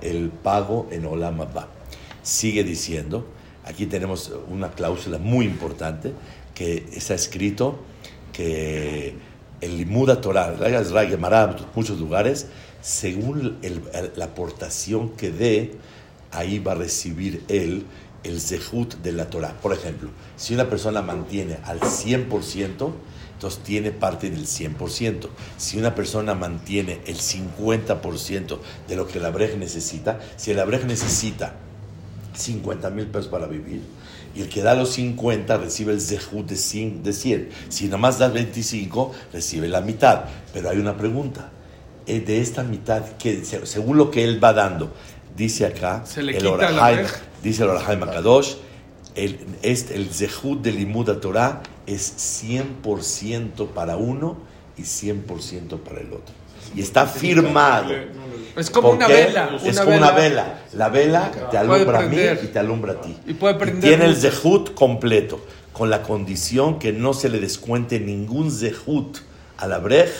[0.00, 1.68] el pago en Olam Abba.
[2.22, 3.26] Sigue diciendo,
[3.64, 6.12] aquí tenemos una cláusula muy importante
[6.54, 7.78] que está escrito
[8.32, 9.14] que
[9.60, 10.56] el Limuda Torah,
[11.74, 12.46] muchos lugares,
[12.80, 13.58] según
[14.16, 15.72] la aportación que dé
[16.30, 17.84] ahí va a recibir él
[18.26, 19.54] el zehut de la Torah.
[19.60, 22.92] Por ejemplo, si una persona mantiene al 100%,
[23.32, 25.28] entonces tiene parte del 100%.
[25.56, 28.58] Si una persona mantiene el 50%
[28.88, 31.54] de lo que la breja necesita, si la breja necesita
[32.34, 33.82] 50 mil pesos para vivir,
[34.34, 37.48] y el que da los 50 recibe el zehut de 100, de 100.
[37.70, 40.24] Si nomás das 25, recibe la mitad.
[40.52, 41.50] Pero hay una pregunta.
[42.06, 44.92] Eh, De esta mitad, que según lo que él va dando,
[45.36, 47.08] dice acá, Se le el quita.
[47.46, 48.54] Dice el Orahaim Akadosh,
[49.14, 54.36] el, este, el zehut de Limud Torah es 100% para uno
[54.76, 56.34] y 100% para el otro.
[56.74, 57.94] Y está firmado.
[58.56, 59.58] Es como ¿Por una vela.
[59.64, 60.62] Es como una vela.
[60.72, 63.16] La vela te alumbra a mí y te alumbra a ti.
[63.26, 65.40] Y puede prender tiene el zehut completo,
[65.72, 69.18] con la condición que no se le descuente ningún zehut
[69.56, 70.10] a la brej,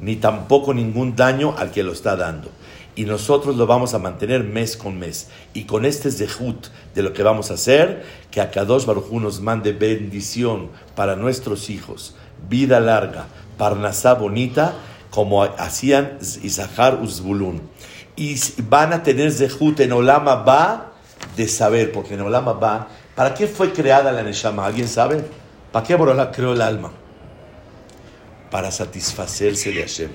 [0.00, 2.50] ni tampoco ningún daño al que lo está dando.
[2.96, 5.28] Y nosotros lo vamos a mantener mes con mes.
[5.52, 9.20] Y con este zehut de lo que vamos a hacer, que a Kadosh Baruj Hu
[9.20, 12.14] nos mande bendición para nuestros hijos,
[12.48, 13.26] vida larga,
[13.58, 14.74] parnasá bonita,
[15.10, 17.62] como hacían Isahar Uzbulun.
[18.16, 18.36] Y
[18.68, 20.92] van a tener zehut en Olama Ba
[21.36, 24.66] de saber, porque en Olama Ba, ¿para qué fue creada la Neshama?
[24.66, 25.24] ¿Alguien sabe?
[25.72, 26.92] ¿Para qué Borola creó el alma?
[28.52, 30.10] Para satisfacerse de Hashem,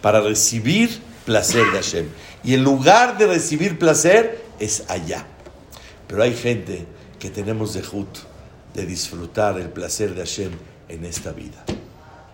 [0.00, 2.08] para recibir placer de Hashem.
[2.44, 5.26] Y en lugar de recibir placer, es allá.
[6.06, 6.86] Pero hay gente
[7.18, 8.18] que tenemos zehut
[8.74, 10.52] de disfrutar el placer de Hashem
[10.88, 11.64] en esta vida.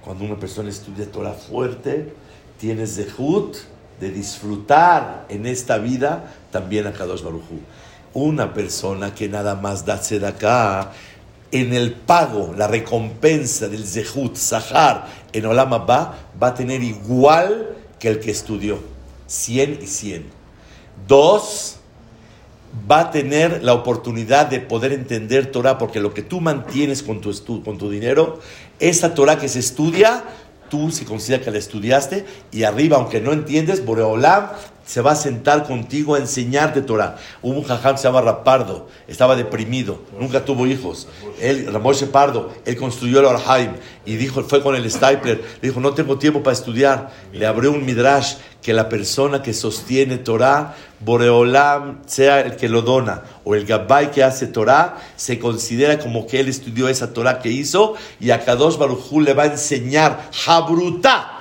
[0.03, 2.12] Cuando una persona estudia Torah fuerte,
[2.59, 3.57] tiene zehut
[4.01, 7.61] de disfrutar en esta vida también a Kadosh Baruj Hu.
[8.14, 10.93] Una persona que nada más da acá
[11.51, 17.78] en el pago, la recompensa del zehut, sahar, en Olam Abba, va a tener igual
[17.99, 18.78] que el que estudió.
[19.26, 20.24] 100 y 100.
[21.07, 21.76] Dos,
[22.90, 27.20] va a tener la oportunidad de poder entender Torah, porque lo que tú mantienes con
[27.20, 28.40] tu, con tu dinero,
[28.78, 30.24] esa Torah que se estudia,
[30.70, 34.51] tú se considera que la estudiaste, y arriba, aunque no entiendes, Boreolam
[34.89, 37.18] se va a sentar contigo a enseñarte Torah.
[37.43, 41.09] Hubo un jajam que se llama Rapardo, estaba deprimido, nunca tuvo hijos.
[41.43, 43.72] Él, Ramoshe Pardo, él construyó el Orhaim
[44.07, 47.11] y dijo, fue con el Stapler, le dijo, no tengo tiempo para estudiar.
[47.34, 52.80] Le abrió un midrash que la persona que sostiene Torah, Boreolam, sea el que lo
[52.80, 57.41] dona o el Gabbai que hace Torah, se considera como que él estudió esa Torah
[57.41, 61.38] que hizo y a Kadosh Baruj le va a enseñar Habruta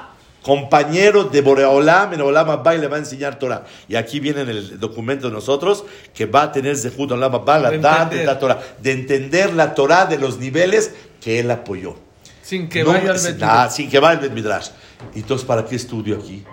[0.47, 3.65] compañero de Boreolam, en Olam Abba y le va a enseñar Torah.
[3.89, 5.83] Y aquí viene en el documento de nosotros
[6.13, 9.75] que va a tener Zehut Olam Abba, la edad de la Torah, de entender la
[9.75, 11.97] Torah de los niveles que él apoyó.
[12.41, 14.69] Sin que No, vaya al ah, sin que vaya al Midrash.
[15.13, 16.45] Entonces, ¿para qué estudio aquí?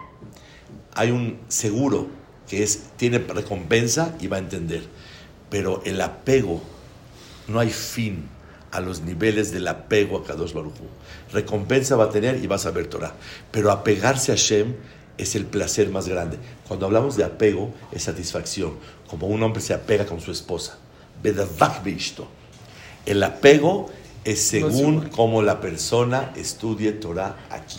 [0.94, 2.08] Hay un seguro
[2.48, 4.82] que es, tiene recompensa y va a entender.
[5.50, 6.60] Pero el apego,
[7.46, 8.28] no hay fin
[8.72, 10.88] a los niveles del apego a Kadosh Baruj Hu.
[11.32, 13.14] Recompensa va a tener y vas a ver Torah.
[13.50, 14.74] Pero apegarse a Hashem
[15.18, 16.38] es el placer más grande.
[16.66, 18.74] Cuando hablamos de apego, es satisfacción.
[19.08, 20.78] Como un hombre se apega con su esposa.
[23.06, 23.90] El apego
[24.24, 27.78] es según cómo la persona estudie Torah aquí.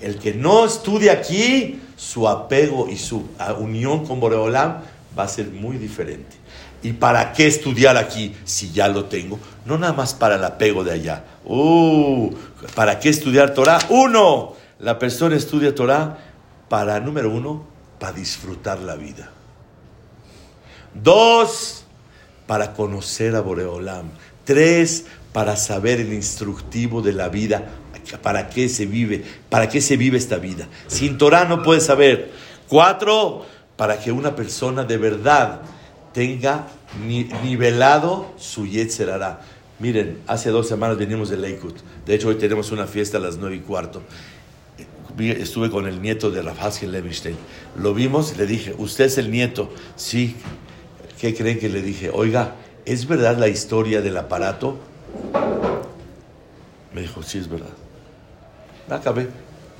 [0.00, 3.28] El que no estudia aquí, su apego y su
[3.58, 4.82] unión con Boreolam
[5.16, 6.41] va a ser muy diferente.
[6.82, 9.38] ¿Y para qué estudiar aquí si ya lo tengo?
[9.64, 11.24] No nada más para el apego de allá.
[11.44, 12.34] Uh,
[12.74, 13.78] ¿Para qué estudiar Torah?
[13.88, 16.18] Uno, la persona estudia Torah
[16.68, 17.64] para, número uno,
[18.00, 19.30] para disfrutar la vida.
[20.92, 21.84] Dos,
[22.46, 24.10] para conocer a Boreolam.
[24.44, 27.70] Tres, para saber el instructivo de la vida.
[28.22, 29.24] ¿Para qué se vive?
[29.48, 30.66] ¿Para qué se vive esta vida?
[30.88, 32.32] Sin Torah no puedes saber.
[32.68, 35.62] Cuatro, para que una persona de verdad
[36.12, 36.66] tenga
[37.06, 39.40] ni- nivelado su Yetzer Hará.
[39.78, 41.76] Miren, hace dos semanas venimos de Leikut.
[42.06, 44.02] De hecho, hoy tenemos una fiesta a las nueve y cuarto.
[45.18, 47.36] Estuve con el nieto de Rav Haskel Levinstein.
[47.78, 49.70] Lo vimos y le dije, ¿usted es el nieto?
[49.96, 50.36] Sí.
[51.20, 52.10] ¿Qué creen que le dije?
[52.12, 52.54] Oiga,
[52.84, 54.78] ¿es verdad la historia del aparato?
[56.94, 57.68] Me dijo, sí, es verdad.
[58.88, 59.28] Me acabé.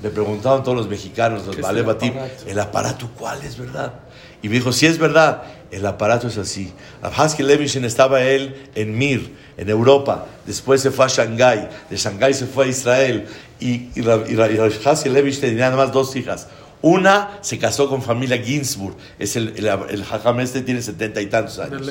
[0.01, 2.45] Le preguntaban todos los mexicanos, los ¿Qué es Vale el aparato?
[2.47, 3.93] ¿el aparato cuál es verdad?
[4.41, 5.43] Y me dijo, sí es verdad,
[5.73, 6.71] el aparato es así.
[7.01, 11.97] Rav Haskel Levinstein estaba él en Mir, en Europa, después se fue a Shanghái, de
[11.97, 13.25] Shanghái se fue a Israel,
[13.59, 16.47] y, y, y tenía nada más dos hijas.
[16.81, 21.27] Una se casó con familia Ginsburg, es el, el, el jajam este tiene setenta y
[21.27, 21.89] tantos años.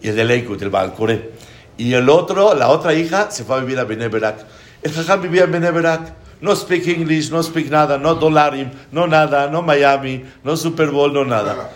[0.00, 1.32] Y el de Leikut, el Balcoré.
[1.76, 4.46] Y el otro, la otra hija, se fue a vivir a Beneberak.
[4.82, 6.19] El jajam vivía en Beneberak.
[6.40, 11.12] No speak English, no speak nada, no dolarim, no nada, no Miami, no Super Bowl,
[11.12, 11.70] no nada.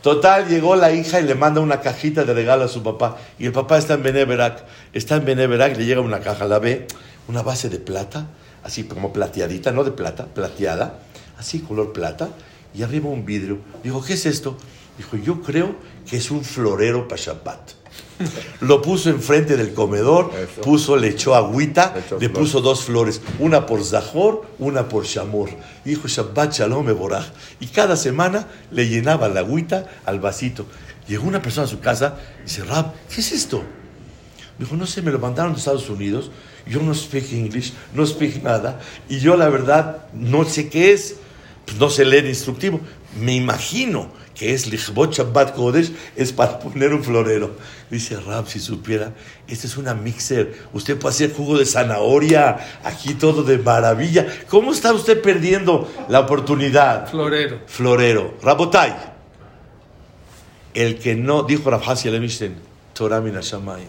[0.00, 3.16] Total, llegó la hija y le manda una cajita de regalo a su papá.
[3.38, 4.64] Y el papá está en Beneverac.
[4.92, 6.86] Está en Beneverac, le llega una caja, la ve,
[7.28, 8.28] una base de plata,
[8.62, 11.00] así como plateadita, no de plata, plateada,
[11.38, 12.28] así color plata,
[12.72, 13.58] y arriba un vidrio.
[13.82, 14.56] Dijo, ¿qué es esto?
[14.96, 15.74] Dijo, yo creo
[16.08, 17.72] que es un florero para Shabbat.
[18.60, 20.62] Lo puso enfrente del comedor, Eso.
[20.62, 22.42] puso, le echó agüita, Le echó le flor.
[22.42, 25.50] puso dos flores, una por Zahor, una por Shamor.
[25.84, 27.26] Dijo Shabbat Shalom Eboraj.
[27.60, 30.64] Y cada semana le llenaba la agüita al vasito.
[31.06, 33.62] Llegó una persona a su casa y dice, Rab, ¿qué es esto?
[34.58, 36.30] Dijo, no sé, me lo mandaron de Estados Unidos.
[36.66, 38.80] Yo no speak English, no speak nada.
[39.08, 41.16] Y yo la verdad no sé qué es.
[41.66, 42.80] Pues no sé leer instructivo.
[43.20, 47.56] Me imagino que es Lichbot Shabbat Kodesh, es para poner un florero.
[47.90, 49.14] Dice Rab, si supiera,
[49.48, 50.54] esta es una mixer.
[50.74, 54.26] Usted puede hacer jugo de zanahoria, aquí todo de maravilla.
[54.48, 57.08] ¿Cómo está usted perdiendo la oportunidad?
[57.10, 57.60] Florero.
[57.66, 58.34] Florero.
[58.42, 58.94] Rabotai.
[60.74, 62.10] El que no, dijo Rav Hasi
[62.92, 63.88] Torah min hashamayim.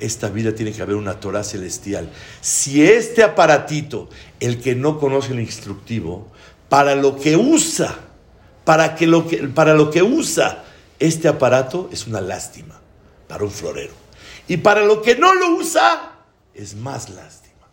[0.00, 2.08] Esta vida tiene que haber una Torah celestial.
[2.40, 4.08] Si este aparatito,
[4.40, 6.28] el que no conoce el instructivo,
[6.68, 8.07] para lo que usa,
[8.68, 10.62] para, que lo, que, para lo que usa
[10.98, 12.78] este aparato es una lástima
[13.26, 13.94] para un florero.
[14.46, 16.12] Y para lo que no lo usa,
[16.52, 17.66] es más lástima.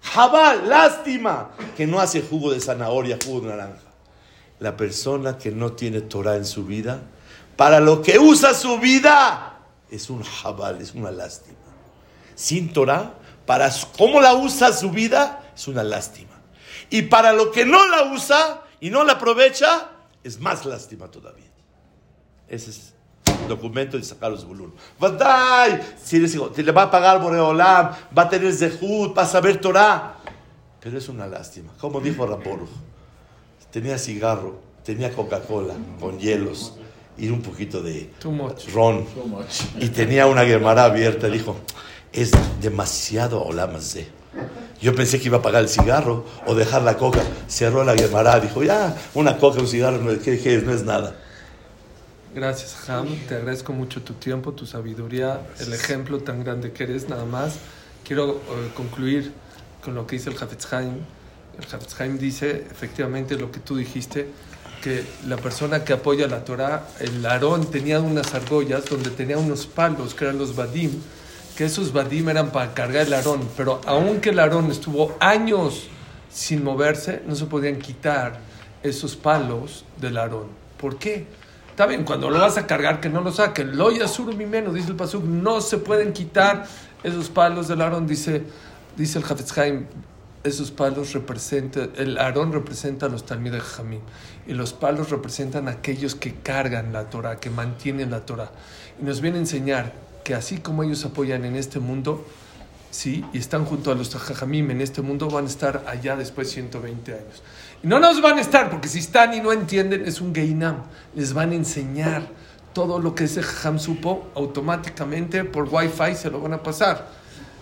[0.00, 3.92] Jabal, lástima, que no hace jugo de zanahoria, jugo de naranja.
[4.58, 7.02] La persona que no tiene Torah en su vida,
[7.54, 9.60] para lo que usa su vida,
[9.92, 11.54] es un jabal, es una lástima.
[12.34, 13.14] Sin Torah,
[13.46, 16.40] para cómo la usa su vida, es una lástima.
[16.90, 19.91] Y para lo que no la usa y no la aprovecha,
[20.24, 21.50] es más lástima todavía.
[22.48, 22.94] Ese es
[23.42, 24.72] el documento de sacar los bulun.
[24.98, 25.80] ¡Vadai!
[26.02, 29.26] Si les digo, te le va a pagar Boreolam, va a tener Zehut, va a
[29.26, 30.16] saber Torah.
[30.80, 31.72] Pero es una lástima.
[31.80, 32.68] Como dijo Raporuch,
[33.70, 36.74] tenía cigarro, tenía Coca-Cola con hielos
[37.16, 38.68] y un poquito de Too much.
[38.74, 39.06] ron.
[39.78, 41.28] Y tenía una Gemara abierta.
[41.28, 41.56] Dijo,
[42.12, 44.08] es demasiado olamazé.
[44.80, 47.22] Yo pensé que iba a pagar el cigarro o dejar la coca.
[47.48, 48.40] Cerró la Gemara.
[48.40, 50.64] Dijo, ya, una coca, un cigarro, no, ¿qué, qué es?
[50.64, 51.14] No es nada.
[52.34, 53.08] Gracias, Ham.
[53.28, 57.08] Te agradezco mucho tu tiempo, tu sabiduría, el ejemplo tan grande que eres.
[57.08, 57.56] Nada más
[58.04, 59.32] quiero eh, concluir
[59.84, 60.94] con lo que dice el Hafetz Haim.
[61.58, 64.28] El Hafetz Haim dice efectivamente lo que tú dijiste,
[64.82, 69.66] que la persona que apoya la Torah, el Aarón tenía unas argollas donde tenía unos
[69.66, 70.90] palos que eran los Badim,
[71.56, 75.88] que esos Badim eran para cargar el Aarón, pero aunque el Aarón estuvo años
[76.30, 78.40] sin moverse, no se podían quitar
[78.82, 80.46] esos palos del Aarón.
[80.78, 81.26] ¿Por qué?
[81.70, 83.76] Está bien, cuando lo vas a cargar, que no lo saquen.
[83.76, 86.66] Lo yasuru mi dice el Pasuk, no se pueden quitar
[87.02, 88.42] esos palos del Aarón, dice,
[88.96, 89.86] dice el Hafetz Haim.
[90.44, 93.62] Esos palos representan, el Aarón representa a los Talmid de
[94.46, 98.50] y los palos representan a aquellos que cargan la Torah, que mantienen la Torah.
[99.00, 99.92] Y nos viene a enseñar
[100.24, 102.26] que así como ellos apoyan en este mundo,
[102.90, 106.48] sí, y están junto a los Jajamim en este mundo, van a estar allá después
[106.48, 107.42] de 120 años.
[107.82, 110.84] Y no nos van a estar, porque si están y no entienden, es un Geinam.
[111.14, 112.28] Les van a enseñar
[112.72, 117.08] todo lo que ese Jajam supo, automáticamente por Wi-Fi se lo van a pasar.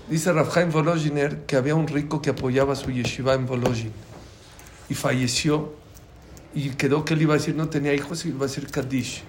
[0.08, 3.92] Dice Rafhaim Volozhiner que había un rico que apoyaba su yeshiva en Volozhin
[4.88, 5.72] y falleció
[6.52, 9.22] y quedó que él iba a decir no tenía hijos y iba a decir Kaddish.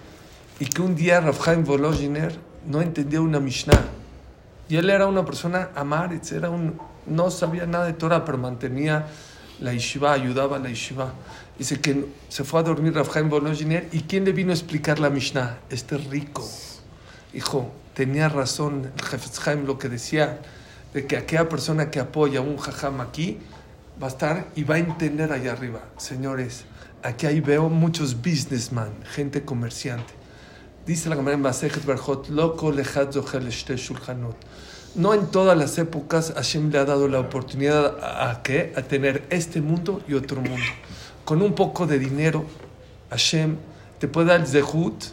[0.60, 2.36] Y que un día Rafhaim Volozhiner
[2.68, 3.82] no entendía una Mishnah.
[4.70, 9.08] Y él era una persona amaretz, era un, no sabía nada de Torah, pero mantenía
[9.60, 11.14] la yeshiva, ayudaba a la yeshiva.
[11.58, 15.10] Dice que se fue a dormir Rafhaim Volozhiner y ¿quién le vino a explicar la
[15.10, 15.60] Mishnah?
[15.70, 16.48] Este rico.
[17.34, 18.92] Hijo, tenía razón
[19.46, 20.40] el lo que decía,
[20.94, 23.40] de que aquella persona que apoya un jajam aquí
[24.02, 25.82] va a estar y va a entender allá arriba.
[25.98, 26.66] Señores,
[27.04, 30.21] aquí ahí veo muchos businessmen, gente comerciante.
[30.86, 31.84] Dice la Gemara en Masejet
[32.30, 33.16] loco lejat.
[34.96, 38.74] No en todas las épocas Hashem le ha dado la oportunidad a, a qué?
[38.76, 40.66] A tener este mundo y otro mundo.
[41.24, 42.46] Con un poco de dinero,
[43.12, 43.58] Hashem
[44.00, 45.04] te puede dar el zehut,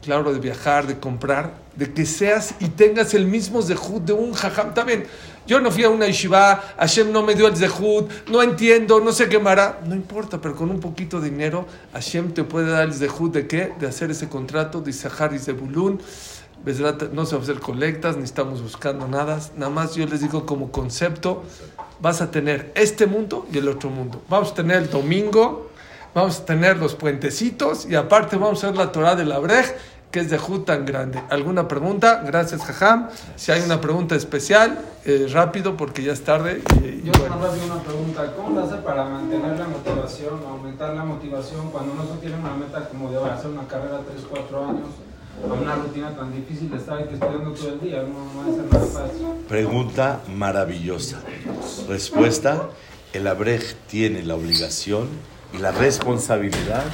[0.00, 4.32] claro, de viajar, de comprar, de que seas y tengas el mismo zehut de un
[4.32, 4.72] jajam.
[4.72, 5.04] También,
[5.46, 9.12] yo no fui a una yeshiva, Hashem no me dio el zehut, no entiendo, no
[9.12, 9.80] sé qué mará.
[9.84, 13.46] No importa, pero con un poquito de dinero, Hashem te puede dar el zehut de
[13.46, 13.72] qué?
[13.78, 16.00] De hacer ese contrato de Isahar y Zebulun.
[17.12, 19.40] No se va a hacer colectas, ni estamos buscando nada.
[19.56, 21.42] Nada más yo les digo como concepto,
[22.00, 24.22] vas a tener este mundo y el otro mundo.
[24.28, 25.70] Vamos a tener el domingo,
[26.14, 29.74] vamos a tener los puentecitos y aparte vamos a ver la Torah de la Brej
[30.12, 31.22] ¿Qué es de Jud tan grande?
[31.30, 32.22] ¿Alguna pregunta?
[32.22, 33.08] Gracias, Jajam.
[33.36, 36.60] Si hay una pregunta especial, eh, rápido porque ya es tarde.
[36.82, 37.36] y- y Yo bueno.
[37.36, 38.32] tengo una pregunta.
[38.36, 42.54] ¿Cómo lo hace para mantener la motivación, aumentar la motivación cuando uno no tiene una
[42.54, 44.88] meta como de hacer una carrera 3, 4 años,
[45.48, 48.02] a una rutina tan difícil de estar estudiando todo el día?
[48.02, 49.26] No, no es nada fácil.
[49.48, 51.20] Pregunta maravillosa.
[51.88, 52.68] Respuesta,
[53.14, 55.08] el Abrej tiene la obligación
[55.54, 56.84] y la responsabilidad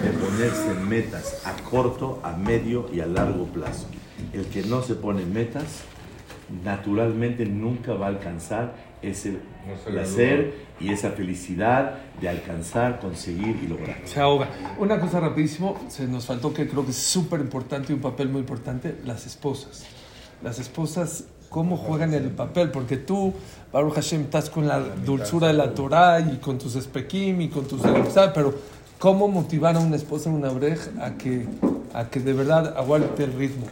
[0.00, 3.86] de ponerse metas a corto, a medio y a largo plazo.
[4.32, 5.82] El que no se pone metas,
[6.64, 9.38] naturalmente nunca va a alcanzar ese
[9.84, 14.00] placer y esa felicidad de alcanzar, conseguir y lograr.
[14.04, 14.48] Se ahoga.
[14.78, 18.28] Una cosa rapidísimo, se nos faltó que creo que es súper importante y un papel
[18.28, 19.84] muy importante, las esposas.
[20.42, 22.70] Las esposas, ¿cómo juegan el papel?
[22.70, 23.32] Porque tú,
[23.72, 27.66] Baruch Hashem, estás con la dulzura de la Torah y con tus espequim y con
[27.66, 27.82] tus...
[27.82, 28.32] ¿sabes?
[28.34, 28.54] Pero,
[29.02, 31.48] ¿cómo motivar a una esposa una brej a que,
[31.92, 33.66] a que de verdad aguante el ritmo?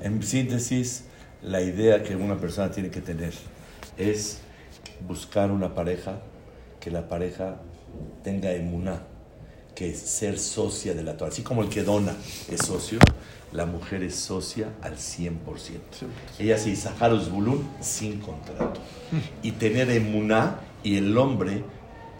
[0.00, 1.04] En síntesis,
[1.42, 3.34] la idea que una persona tiene que tener
[3.98, 4.38] es
[5.06, 6.22] buscar una pareja,
[6.80, 7.56] que la pareja
[8.24, 9.02] tenga emuná,
[9.74, 11.30] que es ser socia de la Torah.
[11.30, 12.14] Así como el que dona
[12.50, 13.00] es socio,
[13.52, 15.34] la mujer es socia al 100%.
[16.38, 18.80] Ella se Zaharus Bulun sin contrato.
[19.42, 21.64] Y tener emuná y el hombre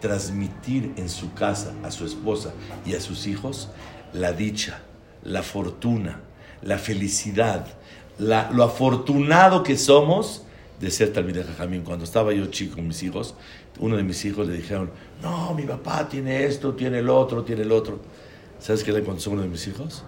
[0.01, 2.51] transmitir en su casa a su esposa
[2.85, 3.69] y a sus hijos
[4.11, 4.81] la dicha,
[5.23, 6.19] la fortuna,
[6.61, 7.65] la felicidad,
[8.17, 10.43] lo afortunado que somos
[10.79, 11.83] de ser Talmideh Jajamín.
[11.83, 13.35] Cuando estaba yo chico con mis hijos,
[13.79, 14.91] uno de mis hijos le dijeron,
[15.21, 17.99] no, mi papá tiene esto, tiene el otro, tiene el otro.
[18.59, 20.03] ¿Sabes qué le contestó uno de mis hijos?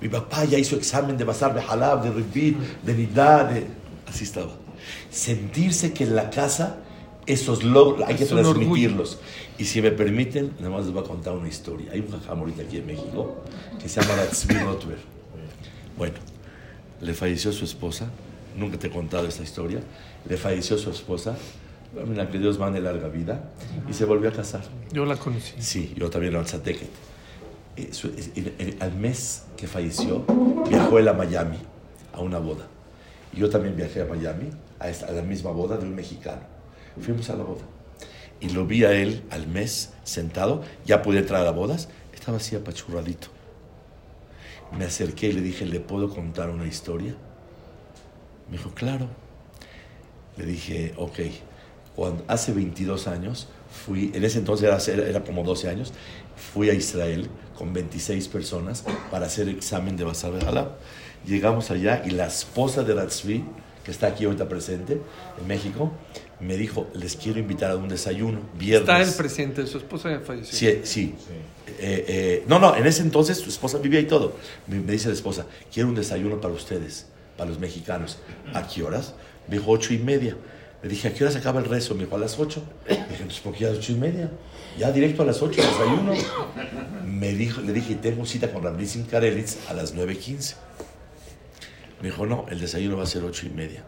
[0.00, 3.66] Mi papá ya hizo examen de Basar, de Halab, de Ribit, de Nidá, de...
[4.06, 4.52] Así estaba.
[5.10, 6.78] Sentirse que en la casa
[7.32, 9.18] esos logros hay que Es transmitirlos.
[9.58, 11.92] Y si me permiten, nada más les voy a contar una historia.
[11.92, 13.36] Hay un jajam ahorita aquí en México
[13.80, 14.98] que se llama Ratzvi Rotwer.
[15.96, 16.14] Bueno,
[17.00, 18.08] le falleció su esposa.
[18.56, 19.80] Nunca te he contado esta historia.
[20.28, 21.36] Le falleció su esposa.
[22.06, 23.50] Mira, que Dios mande larga vida.
[23.88, 24.62] Y se volvió a casar.
[24.92, 25.54] Yo la conocí.
[25.58, 26.88] Sí, yo también era Tzateket.
[27.76, 30.24] Eh, Al mes que falleció,
[30.68, 31.58] viajó él a Miami
[32.12, 32.66] a una boda.
[33.32, 34.50] Y yo también viajé a Miami
[34.80, 36.40] a, esta- a la misma boda de un mexicano.
[37.00, 37.62] Fuimos a la boda.
[38.40, 42.36] Y lo vi a él al mes sentado, ya pude entrar a las bodas, estaba
[42.36, 43.28] así apachurradito.
[44.76, 47.14] Me acerqué y le dije, ¿le puedo contar una historia?
[48.50, 49.08] Me dijo, claro.
[50.36, 51.18] Le dije, ok,
[51.96, 55.92] cuando, hace 22 años fui, en ese entonces era, era como 12 años,
[56.36, 60.68] fui a Israel con 26 personas para hacer examen de Basar de.
[61.26, 63.44] Llegamos allá y la esposa de Ratzvi,
[63.84, 65.00] que está aquí ahorita presente
[65.40, 65.90] en México,
[66.40, 68.88] me dijo, les quiero invitar a un desayuno, viernes.
[68.88, 70.56] Está el presidente, su esposa ya falleció.
[70.56, 71.14] Sí, sí.
[71.80, 74.36] Eh, eh, no, no, en ese entonces su esposa vivía y todo.
[74.66, 78.18] Me, me dice la esposa, quiero un desayuno para ustedes, para los mexicanos.
[78.54, 79.14] ¿A qué horas?
[79.48, 80.36] Me dijo, ocho y media.
[80.80, 81.94] Le dije, ¿a qué horas acaba el rezo?
[81.94, 82.62] Me dijo, a las ocho.
[82.88, 84.30] Le dije, pues ¿por qué a las ocho y media?
[84.78, 86.12] Ya directo a las ocho, desayuno.
[87.04, 90.54] Me dijo, le dije, tengo cita con Rabnisim Karelitz a las nueve quince.
[92.00, 93.82] Me dijo, no, el desayuno va a ser ocho y media.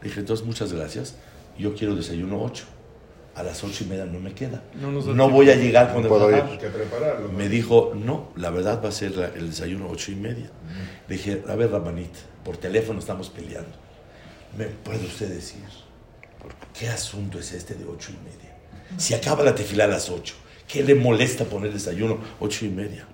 [0.00, 1.16] Le dije, entonces muchas gracias.
[1.58, 2.64] Yo quiero desayuno ocho.
[3.34, 4.62] A las ocho y media no me queda.
[4.74, 5.28] No No tiempo.
[5.30, 6.58] voy a llegar con el puedo ir.
[6.58, 7.28] que prepararlo.
[7.32, 10.50] Me dijo, no, la verdad va a ser la- el desayuno ocho y media.
[11.08, 12.12] Le dije, a ver, Rabanit,
[12.44, 13.70] por teléfono estamos peleando.
[14.58, 15.62] ¿Me puede usted decir
[16.78, 18.54] qué asunto es este de ocho y media?
[18.98, 20.34] Si acaba la tefila a las ocho,
[20.68, 23.06] ¿qué le molesta poner desayuno ocho y media?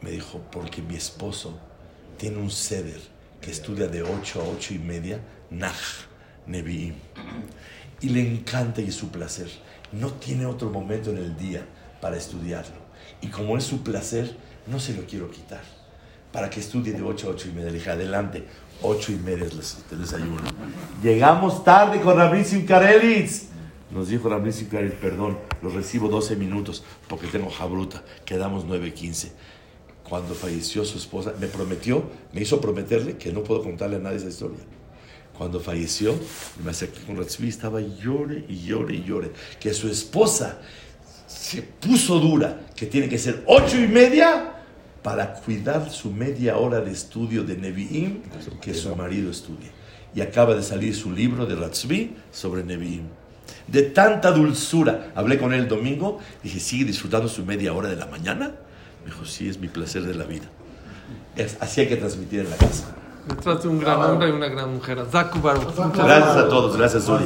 [0.00, 1.58] Me dijo, porque mi esposo
[2.16, 3.00] tiene un ceder
[3.40, 5.18] que estudia de ocho a ocho y media,
[5.50, 5.72] Nah,
[6.46, 6.94] Nevi'im
[8.00, 9.50] y le encanta y es su placer.
[9.92, 11.64] No tiene otro momento en el día
[12.00, 12.76] para estudiarlo.
[13.20, 14.34] Y como es su placer,
[14.66, 15.62] no se lo quiero quitar.
[16.32, 17.70] Para que estudie de 8 a 8 y media.
[17.70, 18.44] Le dije, adelante,
[18.82, 20.42] 8 y media es el desayuno.
[21.02, 23.48] Llegamos tarde con Rabinsim Karelitz.
[23.90, 28.02] Nos dijo Rabinsim Karelitz, perdón, los recibo 12 minutos porque tengo jabruta.
[28.24, 29.32] Quedamos 9.15.
[30.08, 34.18] Cuando falleció su esposa, me prometió, me hizo prometerle que no puedo contarle a nadie
[34.18, 34.58] esa historia.
[35.40, 36.20] Cuando falleció,
[36.62, 39.30] Ratzvi, estaba llore y llore y llore.
[39.58, 40.58] Que su esposa
[41.26, 44.56] se puso dura, que tiene que ser ocho y media
[45.02, 48.20] para cuidar su media hora de estudio de Nevi'im,
[48.60, 49.70] que su marido estudie.
[50.14, 53.04] Y acaba de salir su libro de Ratzvi sobre Nevi'im.
[53.66, 57.96] De tanta dulzura, hablé con él el domingo, dije, ¿sigue disfrutando su media hora de
[57.96, 58.56] la mañana?
[59.02, 60.50] Me dijo, sí, es mi placer de la vida.
[61.60, 62.94] Así hay que transmitir en la casa.
[63.28, 65.04] Detrás de un gran hombre y una gran mujer.
[65.10, 65.76] Zaku Baruch.
[65.76, 67.24] Muchas Gracias a todos, gracias Uri.